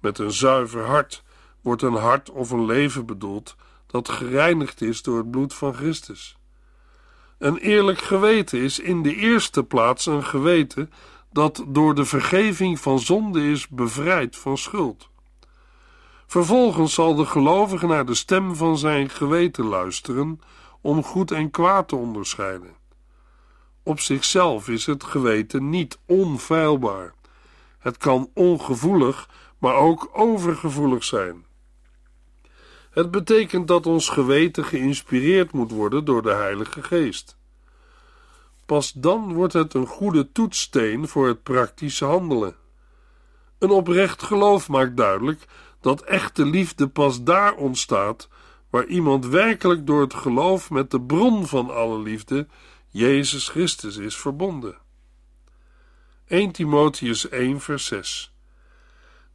Met 0.00 0.18
een 0.18 0.32
zuiver 0.32 0.84
hart 0.84 1.22
wordt 1.60 1.82
een 1.82 1.94
hart 1.94 2.30
of 2.30 2.50
een 2.50 2.66
leven 2.66 3.06
bedoeld 3.06 3.56
dat 3.86 4.08
gereinigd 4.08 4.82
is 4.82 5.02
door 5.02 5.18
het 5.18 5.30
bloed 5.30 5.54
van 5.54 5.74
Christus. 5.74 6.36
Een 7.38 7.56
eerlijk 7.56 8.00
geweten 8.00 8.58
is 8.60 8.78
in 8.78 9.02
de 9.02 9.14
eerste 9.14 9.64
plaats 9.64 10.06
een 10.06 10.24
geweten 10.24 10.92
dat 11.32 11.64
door 11.66 11.94
de 11.94 12.04
vergeving 12.04 12.80
van 12.80 12.98
zonde 12.98 13.50
is 13.50 13.68
bevrijd 13.68 14.36
van 14.36 14.58
schuld. 14.58 15.08
Vervolgens 16.26 16.94
zal 16.94 17.14
de 17.14 17.26
gelovige 17.26 17.86
naar 17.86 18.06
de 18.06 18.14
stem 18.14 18.54
van 18.54 18.78
zijn 18.78 19.10
geweten 19.10 19.64
luisteren 19.64 20.40
om 20.80 21.02
goed 21.02 21.30
en 21.30 21.50
kwaad 21.50 21.88
te 21.88 21.96
onderscheiden. 21.96 22.74
Op 23.82 24.00
zichzelf 24.00 24.68
is 24.68 24.86
het 24.86 25.04
geweten 25.04 25.70
niet 25.70 25.98
onfeilbaar. 26.06 27.14
Het 27.78 27.96
kan 27.96 28.30
ongevoelig, 28.34 29.28
maar 29.60 29.74
ook 29.74 30.10
overgevoelig 30.12 31.04
zijn. 31.04 31.44
Het 32.90 33.10
betekent 33.10 33.68
dat 33.68 33.86
ons 33.86 34.08
geweten 34.08 34.64
geïnspireerd 34.64 35.52
moet 35.52 35.70
worden 35.70 36.04
door 36.04 36.22
de 36.22 36.32
Heilige 36.32 36.82
Geest. 36.82 37.38
Pas 38.66 38.92
dan 38.92 39.32
wordt 39.32 39.52
het 39.52 39.74
een 39.74 39.86
goede 39.86 40.32
toetssteen 40.32 41.08
voor 41.08 41.26
het 41.26 41.42
praktische 41.42 42.04
handelen. 42.04 42.56
Een 43.58 43.70
oprecht 43.70 44.22
geloof 44.22 44.68
maakt 44.68 44.96
duidelijk 44.96 45.44
dat 45.80 46.02
echte 46.02 46.46
liefde 46.46 46.88
pas 46.88 47.22
daar 47.22 47.54
ontstaat 47.54 48.28
waar 48.70 48.86
iemand 48.86 49.26
werkelijk 49.26 49.86
door 49.86 50.00
het 50.00 50.14
geloof 50.14 50.70
met 50.70 50.90
de 50.90 51.00
bron 51.00 51.46
van 51.46 51.70
alle 51.70 52.02
liefde, 52.02 52.46
Jezus 52.88 53.48
Christus, 53.48 53.96
is 53.96 54.16
verbonden. 54.16 54.78
1 56.26 56.50
Timotheus 56.50 57.28
1 57.28 57.60
vers 57.60 57.86
6 57.86 58.29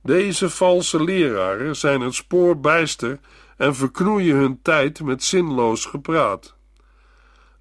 Deze 0.05 0.49
valse 0.49 1.03
leraren 1.03 1.75
zijn 1.75 2.01
het 2.01 2.13
spoor 2.13 2.59
bijster 2.59 3.19
en 3.57 3.75
verknoeien 3.75 4.35
hun 4.35 4.59
tijd 4.61 5.01
met 5.01 5.23
zinloos 5.23 5.85
gepraat. 5.85 6.55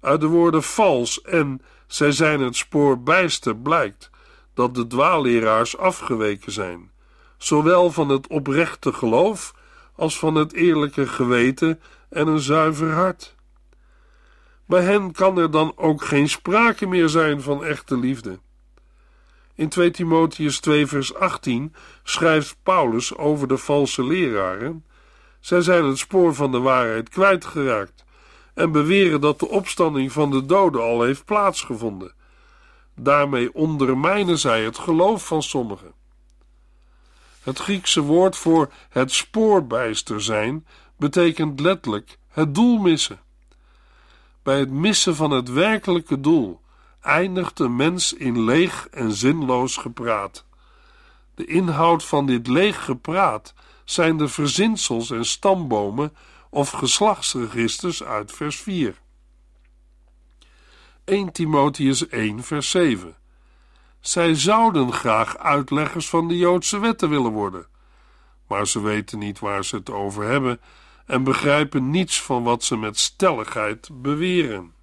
Uit 0.01 0.21
de 0.21 0.27
woorden 0.27 0.63
vals 0.63 1.21
en 1.21 1.61
zij 1.87 2.11
zijn 2.11 2.41
het 2.41 2.55
spoor 2.55 2.99
bijster 2.99 3.55
blijkt 3.55 4.09
dat 4.53 4.75
de 4.75 4.87
dwaalleraars 4.87 5.77
afgeweken 5.77 6.51
zijn, 6.51 6.91
zowel 7.37 7.91
van 7.91 8.09
het 8.09 8.27
oprechte 8.27 8.93
geloof 8.93 9.53
als 9.95 10.19
van 10.19 10.35
het 10.35 10.53
eerlijke 10.53 11.07
geweten 11.07 11.81
en 12.09 12.27
een 12.27 12.39
zuiver 12.39 12.91
hart. 12.91 13.35
Bij 14.65 14.81
hen 14.81 15.11
kan 15.11 15.37
er 15.37 15.51
dan 15.51 15.73
ook 15.75 16.03
geen 16.03 16.29
sprake 16.29 16.87
meer 16.87 17.09
zijn 17.09 17.41
van 17.41 17.63
echte 17.63 17.97
liefde. 17.97 18.39
In 19.55 19.69
2 19.69 19.91
Timotheus 19.91 20.59
2 20.59 20.87
vers 20.87 21.13
18 21.13 21.73
schrijft 22.03 22.55
Paulus 22.63 23.17
over 23.17 23.47
de 23.47 23.57
valse 23.57 24.03
leraren: 24.03 24.85
zij 25.39 25.61
zijn 25.61 25.85
het 25.85 25.97
spoor 25.97 26.35
van 26.35 26.51
de 26.51 26.59
waarheid 26.59 27.09
kwijtgeraakt 27.09 28.05
en 28.53 28.71
beweren 28.71 29.21
dat 29.21 29.39
de 29.39 29.47
opstanding 29.47 30.11
van 30.11 30.31
de 30.31 30.45
doden 30.45 30.81
al 30.81 31.01
heeft 31.01 31.25
plaatsgevonden. 31.25 32.13
Daarmee 32.95 33.53
ondermijnen 33.53 34.37
zij 34.37 34.63
het 34.63 34.77
geloof 34.77 35.27
van 35.27 35.43
sommigen. 35.43 35.93
Het 37.41 37.59
Griekse 37.59 38.01
woord 38.01 38.35
voor 38.35 38.71
het 38.89 39.11
spoorbijster 39.11 40.21
zijn 40.21 40.65
betekent 40.97 41.59
letterlijk 41.59 42.17
het 42.27 42.55
doel 42.55 42.77
missen. 42.77 43.19
Bij 44.43 44.59
het 44.59 44.71
missen 44.71 45.15
van 45.15 45.31
het 45.31 45.51
werkelijke 45.51 46.19
doel 46.19 46.59
eindigt 47.05 47.57
de 47.57 47.69
mens 47.69 48.13
in 48.13 48.43
leeg 48.43 48.87
en 48.91 49.11
zinloos 49.11 49.77
gepraat. 49.77 50.45
De 51.35 51.45
inhoud 51.45 52.03
van 52.03 52.25
dit 52.25 52.47
leeg 52.47 52.85
gepraat 52.85 53.53
zijn 53.83 54.17
de 54.17 54.27
verzinsels 54.27 55.11
en 55.11 55.25
stambomen 55.25 56.15
of 56.49 56.69
geslachtsregisters 56.69 58.03
uit 58.03 58.31
vers 58.31 58.57
4. 58.57 58.95
1 61.03 61.31
Timotheus 61.31 62.07
1 62.07 62.43
vers 62.43 62.69
7 62.69 63.15
Zij 63.99 64.35
zouden 64.35 64.93
graag 64.93 65.37
uitleggers 65.37 66.09
van 66.09 66.27
de 66.27 66.37
Joodse 66.37 66.79
wetten 66.79 67.09
willen 67.09 67.31
worden, 67.31 67.67
maar 68.47 68.67
ze 68.67 68.81
weten 68.81 69.19
niet 69.19 69.39
waar 69.39 69.65
ze 69.65 69.75
het 69.75 69.89
over 69.89 70.23
hebben 70.23 70.59
en 71.05 71.23
begrijpen 71.23 71.89
niets 71.89 72.21
van 72.21 72.43
wat 72.43 72.63
ze 72.63 72.77
met 72.77 72.99
stelligheid 72.99 73.89
beweren. 74.01 74.74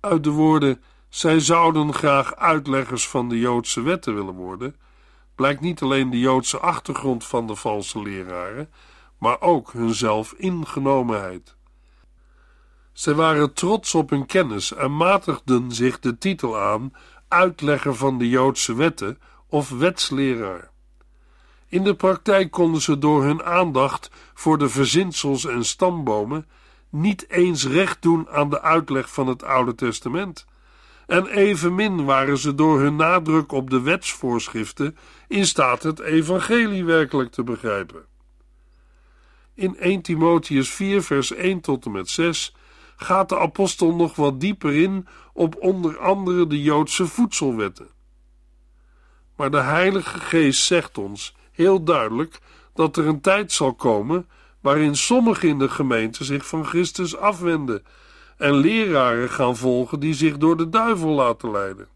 Uit 0.00 0.24
de 0.24 0.30
woorden 0.30 0.82
zij 1.08 1.40
zouden 1.40 1.94
graag 1.94 2.36
uitleggers 2.36 3.08
van 3.08 3.28
de 3.28 3.38
Joodse 3.38 3.82
wetten 3.82 4.14
willen 4.14 4.34
worden, 4.34 4.76
blijkt 5.34 5.60
niet 5.60 5.82
alleen 5.82 6.10
de 6.10 6.18
Joodse 6.18 6.58
achtergrond 6.58 7.24
van 7.24 7.46
de 7.46 7.54
valse 7.54 8.02
leraren, 8.02 8.70
maar 9.18 9.40
ook 9.40 9.72
hun 9.72 9.94
zelfingenomenheid. 9.94 11.56
Zij 12.92 13.14
waren 13.14 13.52
trots 13.52 13.94
op 13.94 14.10
hun 14.10 14.26
kennis 14.26 14.72
en 14.72 14.96
matigden 14.96 15.72
zich 15.72 16.00
de 16.00 16.18
titel 16.18 16.58
aan 16.58 16.92
uitlegger 17.28 17.94
van 17.94 18.18
de 18.18 18.28
Joodse 18.28 18.74
wetten 18.74 19.18
of 19.48 19.68
wetsleraar. 19.70 20.70
In 21.66 21.84
de 21.84 21.94
praktijk 21.94 22.50
konden 22.50 22.80
ze 22.80 22.98
door 22.98 23.24
hun 23.24 23.42
aandacht 23.42 24.10
voor 24.34 24.58
de 24.58 24.68
verzinsels 24.68 25.44
en 25.44 25.64
stambomen 25.64 26.46
niet 26.90 27.28
eens 27.28 27.66
recht 27.66 28.02
doen 28.02 28.28
aan 28.28 28.50
de 28.50 28.60
uitleg 28.60 29.12
van 29.12 29.26
het 29.26 29.42
Oude 29.42 29.74
Testament. 29.74 30.46
En 31.06 31.26
evenmin 31.26 32.04
waren 32.04 32.38
ze 32.38 32.54
door 32.54 32.80
hun 32.80 32.96
nadruk 32.96 33.52
op 33.52 33.70
de 33.70 33.80
wetsvoorschriften 33.80 34.96
in 35.28 35.46
staat 35.46 35.82
het 35.82 36.00
evangelie 36.00 36.84
werkelijk 36.84 37.30
te 37.30 37.42
begrijpen. 37.42 38.04
In 39.54 39.76
1 39.76 40.02
Timotheus 40.02 40.70
4 40.70 41.02
vers 41.02 41.32
1 41.32 41.60
tot 41.60 41.84
en 41.84 41.92
met 41.92 42.08
6 42.08 42.54
gaat 42.96 43.28
de 43.28 43.38
apostel 43.38 43.94
nog 43.94 44.16
wat 44.16 44.40
dieper 44.40 44.74
in 44.74 45.06
op 45.32 45.56
onder 45.56 45.98
andere 45.98 46.46
de 46.46 46.62
Joodse 46.62 47.06
voedselwetten. 47.06 47.88
Maar 49.36 49.50
de 49.50 49.60
Heilige 49.60 50.18
Geest 50.18 50.64
zegt 50.64 50.98
ons 50.98 51.34
heel 51.52 51.84
duidelijk 51.84 52.38
dat 52.74 52.96
er 52.96 53.06
een 53.06 53.20
tijd 53.20 53.52
zal 53.52 53.74
komen 53.74 54.28
waarin 54.60 54.96
sommigen 54.96 55.48
in 55.48 55.58
de 55.58 55.68
gemeente 55.68 56.24
zich 56.24 56.46
van 56.46 56.64
Christus 56.64 57.16
afwenden 57.16 57.82
en 58.36 58.54
leraren 58.54 59.30
gaan 59.30 59.56
volgen 59.56 60.00
die 60.00 60.14
zich 60.14 60.38
door 60.38 60.56
de 60.56 60.68
duivel 60.68 61.10
laten 61.10 61.50
leiden. 61.50 61.88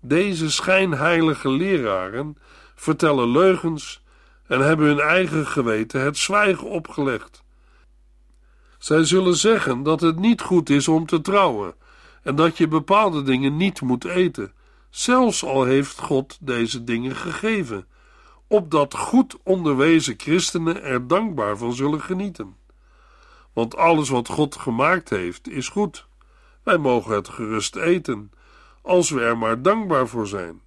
Deze 0.00 0.50
schijnheilige 0.50 1.50
leraren 1.50 2.36
vertellen 2.74 3.30
leugens 3.30 4.02
en 4.46 4.60
hebben 4.60 4.86
hun 4.86 5.00
eigen 5.00 5.46
geweten 5.46 6.00
het 6.00 6.16
zwijgen 6.16 6.68
opgelegd. 6.68 7.42
Zij 8.78 9.04
zullen 9.04 9.36
zeggen 9.36 9.82
dat 9.82 10.00
het 10.00 10.18
niet 10.18 10.40
goed 10.40 10.70
is 10.70 10.88
om 10.88 11.06
te 11.06 11.20
trouwen 11.20 11.74
en 12.22 12.36
dat 12.36 12.58
je 12.58 12.68
bepaalde 12.68 13.22
dingen 13.22 13.56
niet 13.56 13.80
moet 13.80 14.04
eten, 14.04 14.52
zelfs 14.90 15.44
al 15.44 15.64
heeft 15.64 15.98
God 15.98 16.38
deze 16.40 16.84
dingen 16.84 17.16
gegeven 17.16 17.86
opdat 18.52 18.94
goed 18.94 19.36
onderwezen 19.42 20.14
christenen 20.16 20.82
er 20.82 21.06
dankbaar 21.06 21.56
van 21.56 21.72
zullen 21.72 22.00
genieten. 22.00 22.56
Want 23.52 23.76
alles 23.76 24.08
wat 24.08 24.28
God 24.28 24.56
gemaakt 24.56 25.10
heeft, 25.10 25.48
is 25.48 25.68
goed. 25.68 26.06
Wij 26.62 26.78
mogen 26.78 27.14
het 27.14 27.28
gerust 27.28 27.76
eten, 27.76 28.32
als 28.82 29.10
we 29.10 29.20
er 29.20 29.38
maar 29.38 29.62
dankbaar 29.62 30.08
voor 30.08 30.26
zijn. 30.26 30.60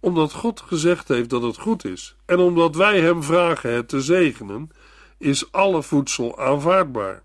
Omdat 0.00 0.32
God 0.32 0.60
gezegd 0.60 1.08
heeft 1.08 1.30
dat 1.30 1.42
het 1.42 1.58
goed 1.58 1.84
is, 1.84 2.16
en 2.24 2.38
omdat 2.38 2.76
wij 2.76 3.00
Hem 3.00 3.22
vragen 3.22 3.72
het 3.72 3.88
te 3.88 4.00
zegenen, 4.00 4.70
is 5.18 5.52
alle 5.52 5.82
voedsel 5.82 6.38
aanvaardbaar. 6.38 7.22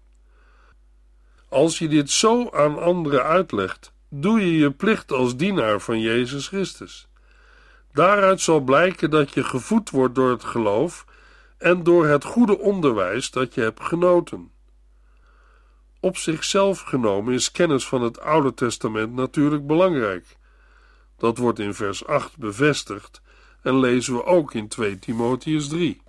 Als 1.50 1.80
je 1.80 1.88
dit 1.88 2.10
zo 2.10 2.50
aan 2.50 2.82
anderen 2.82 3.24
uitlegt, 3.24 3.94
doe 4.10 4.40
je 4.40 4.58
je 4.58 4.72
plicht 4.72 5.12
als 5.12 5.36
dienaar 5.36 5.80
van 5.80 6.00
Jezus 6.00 6.48
Christus. 6.48 7.08
Daaruit 7.94 8.42
zal 8.42 8.60
blijken 8.60 9.10
dat 9.10 9.34
je 9.34 9.44
gevoed 9.44 9.90
wordt 9.90 10.16
door 10.16 10.30
het 10.30 10.44
geloof 10.44 11.06
en 11.58 11.84
door 11.84 12.08
het 12.08 12.24
goede 12.24 12.60
onderwijs 12.60 13.32
dat 13.32 13.54
je 13.54 13.62
hebt 13.62 13.84
genoten. 13.84 14.52
Op 16.00 16.18
zichzelf 16.18 16.80
genomen 16.80 17.34
is 17.34 17.52
kennis 17.52 17.88
van 17.88 18.02
het 18.02 18.20
Oude 18.20 18.54
Testament 18.54 19.14
natuurlijk 19.14 19.68
belangrijk. 19.68 20.38
Dat 21.18 21.38
wordt 21.38 21.60
in 21.60 21.74
vers 21.74 22.06
8 22.06 22.38
bevestigd 22.38 23.22
en 23.62 23.80
lezen 23.80 24.14
we 24.14 24.26
ook 24.26 24.54
in 24.54 24.68
2 24.68 25.00
Timotheus 25.00 25.68
3. 25.68 26.02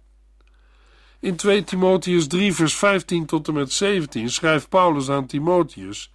In 1.20 1.36
2 1.36 1.64
Timotheus 1.64 2.26
3, 2.26 2.54
vers 2.54 2.76
15 2.76 3.26
tot 3.26 3.48
en 3.48 3.54
met 3.54 3.72
17 3.72 4.30
schrijft 4.30 4.68
Paulus 4.68 5.08
aan 5.08 5.26
Timotheus: 5.26 6.12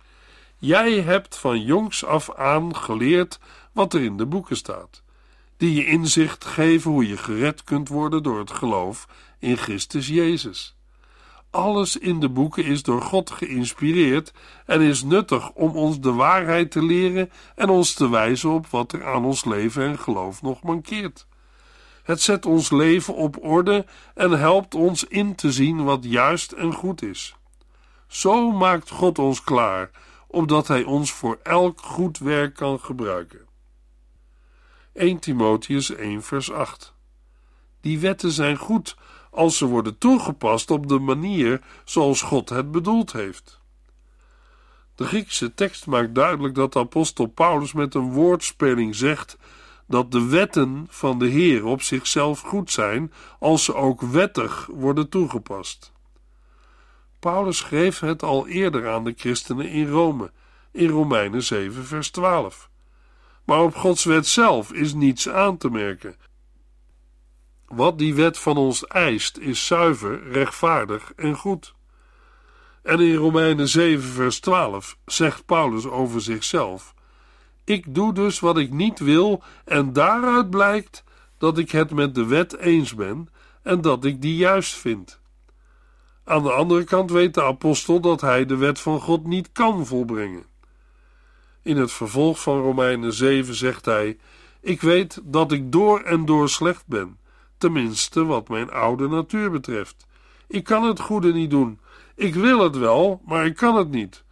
Jij 0.57 1.01
hebt 1.01 1.37
van 1.37 1.61
jongs 1.61 2.05
af 2.05 2.35
aan 2.35 2.75
geleerd 2.75 3.39
wat 3.71 3.93
er 3.93 4.01
in 4.01 4.17
de 4.17 4.25
boeken 4.25 4.55
staat 4.55 5.03
die 5.59 5.73
je 5.73 5.85
inzicht 5.85 6.45
geven 6.45 6.91
hoe 6.91 7.07
je 7.07 7.17
gered 7.17 7.63
kunt 7.63 7.89
worden 7.89 8.23
door 8.23 8.39
het 8.39 8.51
geloof 8.51 9.07
in 9.39 9.57
Christus 9.57 10.07
Jezus. 10.07 10.75
Alles 11.51 11.97
in 11.97 12.19
de 12.19 12.29
boeken 12.29 12.65
is 12.65 12.83
door 12.83 13.01
God 13.01 13.31
geïnspireerd 13.31 14.33
en 14.65 14.81
is 14.81 15.03
nuttig 15.03 15.51
om 15.51 15.71
ons 15.71 15.99
de 15.99 16.11
waarheid 16.11 16.71
te 16.71 16.83
leren 16.83 17.31
en 17.55 17.69
ons 17.69 17.93
te 17.93 18.09
wijzen 18.09 18.49
op 18.49 18.67
wat 18.67 18.91
er 18.91 19.05
aan 19.05 19.25
ons 19.25 19.45
leven 19.45 19.83
en 19.83 19.99
geloof 19.99 20.41
nog 20.41 20.63
mankeert. 20.63 21.27
Het 22.03 22.21
zet 22.21 22.45
ons 22.45 22.71
leven 22.71 23.15
op 23.15 23.43
orde 23.43 23.85
en 24.15 24.31
helpt 24.31 24.75
ons 24.75 25.03
in 25.03 25.35
te 25.35 25.51
zien 25.51 25.83
wat 25.83 26.03
juist 26.03 26.51
en 26.51 26.73
goed 26.73 27.01
is. 27.01 27.35
Zo 28.07 28.51
maakt 28.51 28.89
God 28.89 29.19
ons 29.19 29.43
klaar, 29.43 29.91
opdat 30.27 30.67
Hij 30.67 30.83
ons 30.83 31.11
voor 31.11 31.39
elk 31.43 31.81
goed 31.81 32.17
werk 32.17 32.55
kan 32.55 32.79
gebruiken. 32.79 33.48
1 34.93 35.19
Timotheus 35.19 35.95
1 35.95 36.23
vers 36.23 36.51
8. 36.51 36.93
Die 37.81 37.99
wetten 37.99 38.31
zijn 38.31 38.57
goed 38.57 38.95
als 39.31 39.57
ze 39.57 39.65
worden 39.65 39.97
toegepast 39.97 40.71
op 40.71 40.87
de 40.87 40.99
manier 40.99 41.61
zoals 41.83 42.21
God 42.21 42.49
het 42.49 42.71
bedoeld 42.71 43.11
heeft. 43.11 43.59
De 44.95 45.05
Griekse 45.05 45.53
tekst 45.53 45.85
maakt 45.85 46.15
duidelijk 46.15 46.55
dat 46.55 46.75
apostel 46.75 47.25
Paulus 47.25 47.73
met 47.73 47.95
een 47.95 48.11
woordspeling 48.11 48.95
zegt 48.95 49.37
dat 49.87 50.11
de 50.11 50.25
wetten 50.25 50.85
van 50.89 51.19
de 51.19 51.27
Heer 51.27 51.65
op 51.65 51.81
zichzelf 51.81 52.41
goed 52.41 52.71
zijn 52.71 53.13
als 53.39 53.63
ze 53.63 53.73
ook 53.75 54.01
wettig 54.01 54.69
worden 54.71 55.09
toegepast. 55.09 55.91
Paulus 57.19 57.57
schreef 57.57 57.99
het 57.99 58.23
al 58.23 58.47
eerder 58.47 58.89
aan 58.89 59.03
de 59.03 59.13
christenen 59.17 59.69
in 59.69 59.87
Rome, 59.87 60.31
in 60.71 60.89
Romeinen 60.89 61.43
7 61.43 61.85
vers 61.85 62.09
12 62.09 62.69
maar 63.49 63.63
op 63.63 63.75
Gods 63.75 64.03
wet 64.03 64.27
zelf 64.27 64.73
is 64.73 64.93
niets 64.93 65.29
aan 65.29 65.57
te 65.57 65.69
merken. 65.69 66.15
Wat 67.67 67.97
die 67.97 68.15
wet 68.15 68.37
van 68.37 68.57
ons 68.57 68.87
eist, 68.87 69.37
is 69.37 69.65
zuiver, 69.65 70.31
rechtvaardig 70.31 71.13
en 71.15 71.35
goed. 71.35 71.73
En 72.83 72.99
in 72.99 73.15
Romeinen 73.15 73.67
7, 73.67 74.09
vers 74.09 74.39
12 74.39 74.97
zegt 75.05 75.45
Paulus 75.45 75.85
over 75.85 76.21
zichzelf: 76.21 76.93
Ik 77.63 77.95
doe 77.95 78.13
dus 78.13 78.39
wat 78.39 78.57
ik 78.57 78.71
niet 78.71 78.99
wil, 78.99 79.43
en 79.65 79.93
daaruit 79.93 80.49
blijkt 80.49 81.03
dat 81.37 81.57
ik 81.57 81.71
het 81.71 81.91
met 81.91 82.15
de 82.15 82.25
wet 82.25 82.57
eens 82.57 82.95
ben 82.95 83.29
en 83.63 83.81
dat 83.81 84.05
ik 84.05 84.21
die 84.21 84.35
juist 84.35 84.75
vind. 84.75 85.19
Aan 86.23 86.43
de 86.43 86.51
andere 86.51 86.83
kant 86.83 87.11
weet 87.11 87.33
de 87.33 87.43
apostel 87.43 87.99
dat 87.99 88.21
hij 88.21 88.45
de 88.45 88.55
wet 88.55 88.79
van 88.79 89.01
God 89.01 89.27
niet 89.27 89.51
kan 89.51 89.85
volbrengen. 89.85 90.45
In 91.69 91.77
het 91.77 91.91
vervolg 91.91 92.41
van 92.41 92.61
Romeinen 92.61 93.13
7 93.13 93.55
zegt 93.55 93.85
hij: 93.85 94.17
Ik 94.61 94.81
weet 94.81 95.21
dat 95.23 95.51
ik 95.51 95.71
door 95.71 96.01
en 96.01 96.25
door 96.25 96.49
slecht 96.49 96.87
ben, 96.87 97.17
tenminste 97.57 98.25
wat 98.25 98.47
mijn 98.47 98.71
oude 98.71 99.07
natuur 99.07 99.51
betreft. 99.51 100.07
Ik 100.47 100.63
kan 100.63 100.83
het 100.83 100.99
goede 100.99 101.33
niet 101.33 101.49
doen. 101.49 101.79
Ik 102.15 102.35
wil 102.35 102.59
het 102.59 102.77
wel, 102.77 103.21
maar 103.25 103.45
ik 103.45 103.55
kan 103.55 103.75
het 103.75 103.89
niet. 103.89 104.23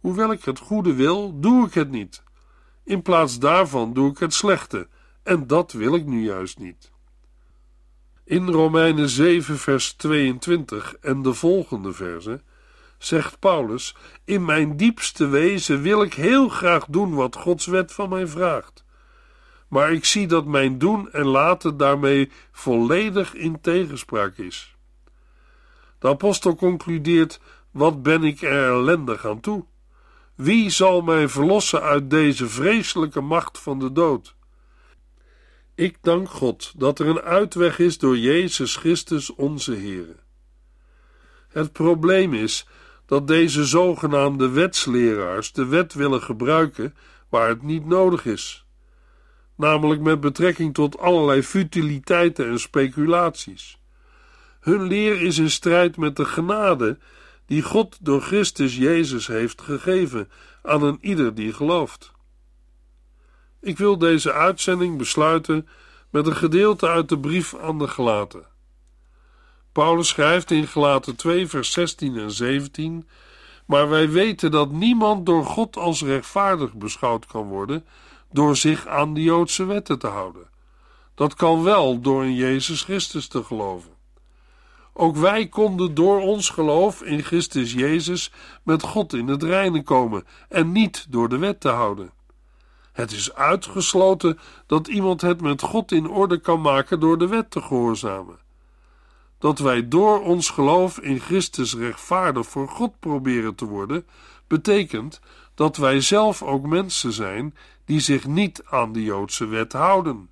Hoewel 0.00 0.32
ik 0.32 0.44
het 0.44 0.58
goede 0.58 0.94
wil, 0.94 1.40
doe 1.40 1.66
ik 1.66 1.74
het 1.74 1.90
niet. 1.90 2.22
In 2.84 3.02
plaats 3.02 3.38
daarvan 3.38 3.92
doe 3.92 4.10
ik 4.10 4.18
het 4.18 4.34
slechte, 4.34 4.88
en 5.22 5.46
dat 5.46 5.72
wil 5.72 5.94
ik 5.94 6.06
nu 6.06 6.24
juist 6.24 6.58
niet. 6.58 6.90
In 8.24 8.48
Romeinen 8.48 9.08
7, 9.08 9.58
vers 9.58 9.92
22 9.92 10.96
en 11.00 11.22
de 11.22 11.34
volgende 11.34 11.92
verse 11.92 12.40
zegt 13.02 13.38
Paulus: 13.38 13.96
In 14.24 14.44
mijn 14.44 14.76
diepste 14.76 15.28
wezen 15.28 15.82
wil 15.82 16.02
ik 16.02 16.14
heel 16.14 16.48
graag 16.48 16.86
doen 16.86 17.14
wat 17.14 17.36
Gods 17.36 17.66
wet 17.66 17.92
van 17.92 18.08
mij 18.08 18.26
vraagt. 18.26 18.84
Maar 19.68 19.92
ik 19.92 20.04
zie 20.04 20.26
dat 20.26 20.44
mijn 20.44 20.78
doen 20.78 21.12
en 21.12 21.26
laten 21.26 21.76
daarmee 21.76 22.30
volledig 22.52 23.34
in 23.34 23.60
tegenspraak 23.60 24.36
is. 24.36 24.76
De 25.98 26.08
apostel 26.08 26.54
concludeert: 26.54 27.40
Wat 27.70 28.02
ben 28.02 28.24
ik 28.24 28.42
er 28.42 28.70
ellendig 28.70 29.26
aan 29.26 29.40
toe? 29.40 29.64
Wie 30.34 30.70
zal 30.70 31.00
mij 31.00 31.28
verlossen 31.28 31.82
uit 31.82 32.10
deze 32.10 32.48
vreselijke 32.48 33.20
macht 33.20 33.58
van 33.58 33.78
de 33.78 33.92
dood? 33.92 34.34
Ik 35.74 35.98
dank 36.00 36.30
God 36.30 36.72
dat 36.76 36.98
er 36.98 37.06
een 37.06 37.20
uitweg 37.20 37.78
is 37.78 37.98
door 37.98 38.18
Jezus 38.18 38.76
Christus 38.76 39.34
onze 39.34 39.72
Heer. 39.72 40.16
Het 41.48 41.72
probleem 41.72 42.34
is 42.34 42.66
dat 43.10 43.26
deze 43.26 43.64
zogenaamde 43.64 44.48
wetsleraars 44.48 45.52
de 45.52 45.66
wet 45.66 45.94
willen 45.94 46.22
gebruiken 46.22 46.94
waar 47.28 47.48
het 47.48 47.62
niet 47.62 47.86
nodig 47.86 48.24
is, 48.24 48.64
namelijk 49.56 50.00
met 50.00 50.20
betrekking 50.20 50.74
tot 50.74 50.98
allerlei 50.98 51.42
futiliteiten 51.42 52.46
en 52.46 52.60
speculaties. 52.60 53.78
Hun 54.60 54.82
leer 54.82 55.22
is 55.22 55.38
in 55.38 55.50
strijd 55.50 55.96
met 55.96 56.16
de 56.16 56.24
genade 56.24 56.98
die 57.46 57.62
God 57.62 57.98
door 58.00 58.20
Christus 58.20 58.76
Jezus 58.76 59.26
heeft 59.26 59.60
gegeven 59.62 60.30
aan 60.62 60.82
een 60.82 60.98
ieder 61.00 61.34
die 61.34 61.52
gelooft. 61.52 62.12
Ik 63.60 63.78
wil 63.78 63.98
deze 63.98 64.32
uitzending 64.32 64.98
besluiten 64.98 65.68
met 66.10 66.26
een 66.26 66.36
gedeelte 66.36 66.88
uit 66.88 67.08
de 67.08 67.18
brief 67.18 67.56
aan 67.56 67.78
de 67.78 67.88
Gelaten. 67.88 68.49
Paulus 69.72 70.08
schrijft 70.08 70.50
in 70.50 70.66
Gelaten 70.66 71.16
2, 71.16 71.46
vers 71.46 71.72
16 71.72 72.18
en 72.18 72.30
17: 72.30 73.08
Maar 73.64 73.88
wij 73.88 74.10
weten 74.10 74.50
dat 74.50 74.70
niemand 74.70 75.26
door 75.26 75.44
God 75.44 75.76
als 75.76 76.02
rechtvaardig 76.02 76.74
beschouwd 76.74 77.26
kan 77.26 77.48
worden 77.48 77.84
door 78.32 78.56
zich 78.56 78.86
aan 78.86 79.14
de 79.14 79.22
Joodse 79.22 79.64
wetten 79.64 79.98
te 79.98 80.06
houden. 80.06 80.48
Dat 81.14 81.34
kan 81.34 81.62
wel 81.62 82.00
door 82.00 82.24
in 82.24 82.34
Jezus 82.34 82.82
Christus 82.82 83.28
te 83.28 83.44
geloven. 83.44 83.90
Ook 84.92 85.16
wij 85.16 85.48
konden 85.48 85.94
door 85.94 86.20
ons 86.20 86.48
geloof 86.48 87.02
in 87.02 87.22
Christus 87.22 87.72
Jezus 87.72 88.32
met 88.62 88.82
God 88.82 89.12
in 89.12 89.28
het 89.28 89.42
reinen 89.42 89.84
komen 89.84 90.26
en 90.48 90.72
niet 90.72 91.06
door 91.08 91.28
de 91.28 91.38
wet 91.38 91.60
te 91.60 91.68
houden. 91.68 92.10
Het 92.92 93.12
is 93.12 93.34
uitgesloten 93.34 94.38
dat 94.66 94.88
iemand 94.88 95.20
het 95.20 95.40
met 95.40 95.62
God 95.62 95.92
in 95.92 96.08
orde 96.08 96.38
kan 96.38 96.60
maken 96.60 97.00
door 97.00 97.18
de 97.18 97.26
wet 97.26 97.50
te 97.50 97.62
gehoorzamen. 97.62 98.38
Dat 99.40 99.58
wij 99.58 99.88
door 99.88 100.22
ons 100.22 100.50
geloof 100.50 100.98
in 100.98 101.20
Christus 101.20 101.74
rechtvaardig 101.74 102.46
voor 102.46 102.68
God 102.68 102.98
proberen 102.98 103.54
te 103.54 103.64
worden, 103.64 104.06
betekent 104.46 105.20
dat 105.54 105.76
wij 105.76 106.00
zelf 106.00 106.42
ook 106.42 106.66
mensen 106.66 107.12
zijn 107.12 107.56
die 107.84 108.00
zich 108.00 108.26
niet 108.26 108.62
aan 108.64 108.92
de 108.92 109.02
Joodse 109.02 109.46
wet 109.46 109.72
houden. 109.72 110.30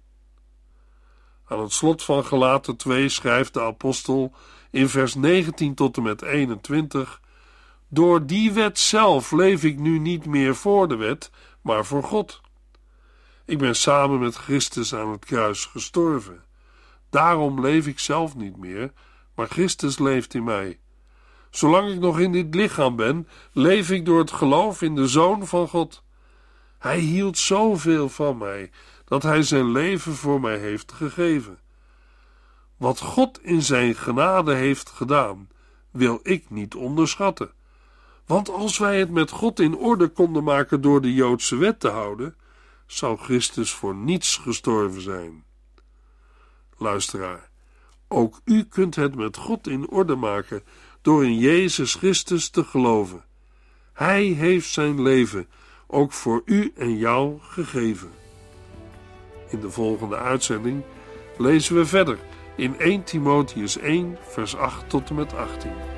Aan 1.47 1.61
het 1.61 1.73
slot 1.73 2.03
van 2.03 2.25
Gelaten 2.25 2.77
2 2.77 3.09
schrijft 3.09 3.55
de 3.55 3.61
apostel 3.63 4.33
in 4.71 4.89
vers 4.89 5.15
19 5.15 5.75
tot 5.75 5.97
en 5.97 6.03
met 6.03 6.23
21: 6.23 7.21
Door 7.89 8.27
die 8.27 8.53
wet 8.53 8.79
zelf 8.79 9.33
leef 9.33 9.65
ik 9.65 9.79
nu 9.79 9.99
niet 9.99 10.27
meer 10.27 10.55
voor 10.55 10.89
de 10.89 10.97
wet, 10.97 11.31
maar 11.63 11.85
voor 11.85 12.03
God. 12.03 12.41
Ik 13.45 13.59
ben 13.59 13.77
samen 13.77 14.19
met 14.19 14.35
Christus 14.35 14.95
aan 14.95 15.11
het 15.11 15.25
kruis 15.25 15.65
gestorven. 15.65 16.43
Daarom 17.11 17.61
leef 17.61 17.87
ik 17.87 17.99
zelf 17.99 18.37
niet 18.37 18.57
meer, 18.57 18.93
maar 19.35 19.49
Christus 19.49 19.99
leeft 19.99 20.35
in 20.35 20.45
mij. 20.45 20.79
Zolang 21.51 21.93
ik 21.93 22.01
nog 22.01 22.21
in 22.21 22.33
dit 22.33 22.55
lichaam 22.55 22.97
ben, 22.97 23.29
leef 23.53 23.91
ik 23.91 24.05
door 24.05 24.19
het 24.19 24.31
geloof 24.31 24.83
in 24.83 24.95
de 24.95 25.09
Zoon 25.09 25.47
van 25.47 25.69
God. 25.69 26.03
Hij 26.79 26.99
hield 26.99 27.39
zoveel 27.39 28.09
van 28.09 28.39
mij 28.39 28.71
dat 29.05 29.23
hij 29.23 29.43
zijn 29.43 29.73
leven 29.73 30.15
voor 30.15 30.41
mij 30.41 30.59
heeft 30.59 30.93
gegeven. 30.93 31.59
Wat 32.77 33.01
God 33.01 33.43
in 33.43 33.63
zijn 33.63 33.95
genade 33.95 34.55
heeft 34.55 34.91
gedaan, 34.91 35.49
wil 35.91 36.21
ik 36.23 36.51
niet 36.51 36.75
onderschatten. 36.75 37.51
Want 38.27 38.51
als 38.51 38.79
wij 38.79 38.99
het 38.99 39.11
met 39.11 39.31
God 39.31 39.61
in 39.61 39.77
orde 39.77 40.09
konden 40.09 40.45
maken 40.45 40.81
door 40.81 41.01
de 41.01 41.15
Joodse 41.15 41.57
wet 41.57 41.81
te 41.81 41.89
houden, 41.89 42.37
zou 42.87 43.19
Christus 43.19 43.73
voor 43.73 43.95
niets 43.95 44.37
gestorven 44.37 45.01
zijn. 45.01 45.45
Luisteraar, 46.79 47.49
ook 48.09 48.41
u 48.45 48.65
kunt 48.65 48.95
het 48.95 49.15
met 49.15 49.37
God 49.37 49.67
in 49.67 49.89
orde 49.89 50.15
maken 50.15 50.63
door 51.03 51.25
in 51.25 51.39
Jezus 51.39 51.95
Christus 51.95 52.49
te 52.49 52.65
geloven. 52.65 53.25
Hij 53.93 54.25
heeft 54.25 54.69
zijn 54.69 55.03
leven 55.03 55.49
ook 55.87 56.13
voor 56.13 56.43
u 56.45 56.73
en 56.77 56.97
jou 56.97 57.39
gegeven. 57.41 58.11
In 59.49 59.61
de 59.61 59.71
volgende 59.71 60.17
uitzending 60.17 60.83
lezen 61.39 61.75
we 61.75 61.87
verder 61.87 62.19
in 62.57 62.79
1 62.79 63.05
Timotheus 63.05 63.79
1, 63.79 64.19
vers 64.29 64.57
8 64.57 64.89
tot 64.89 65.09
en 65.09 65.15
met 65.15 65.35
18. 65.35 65.98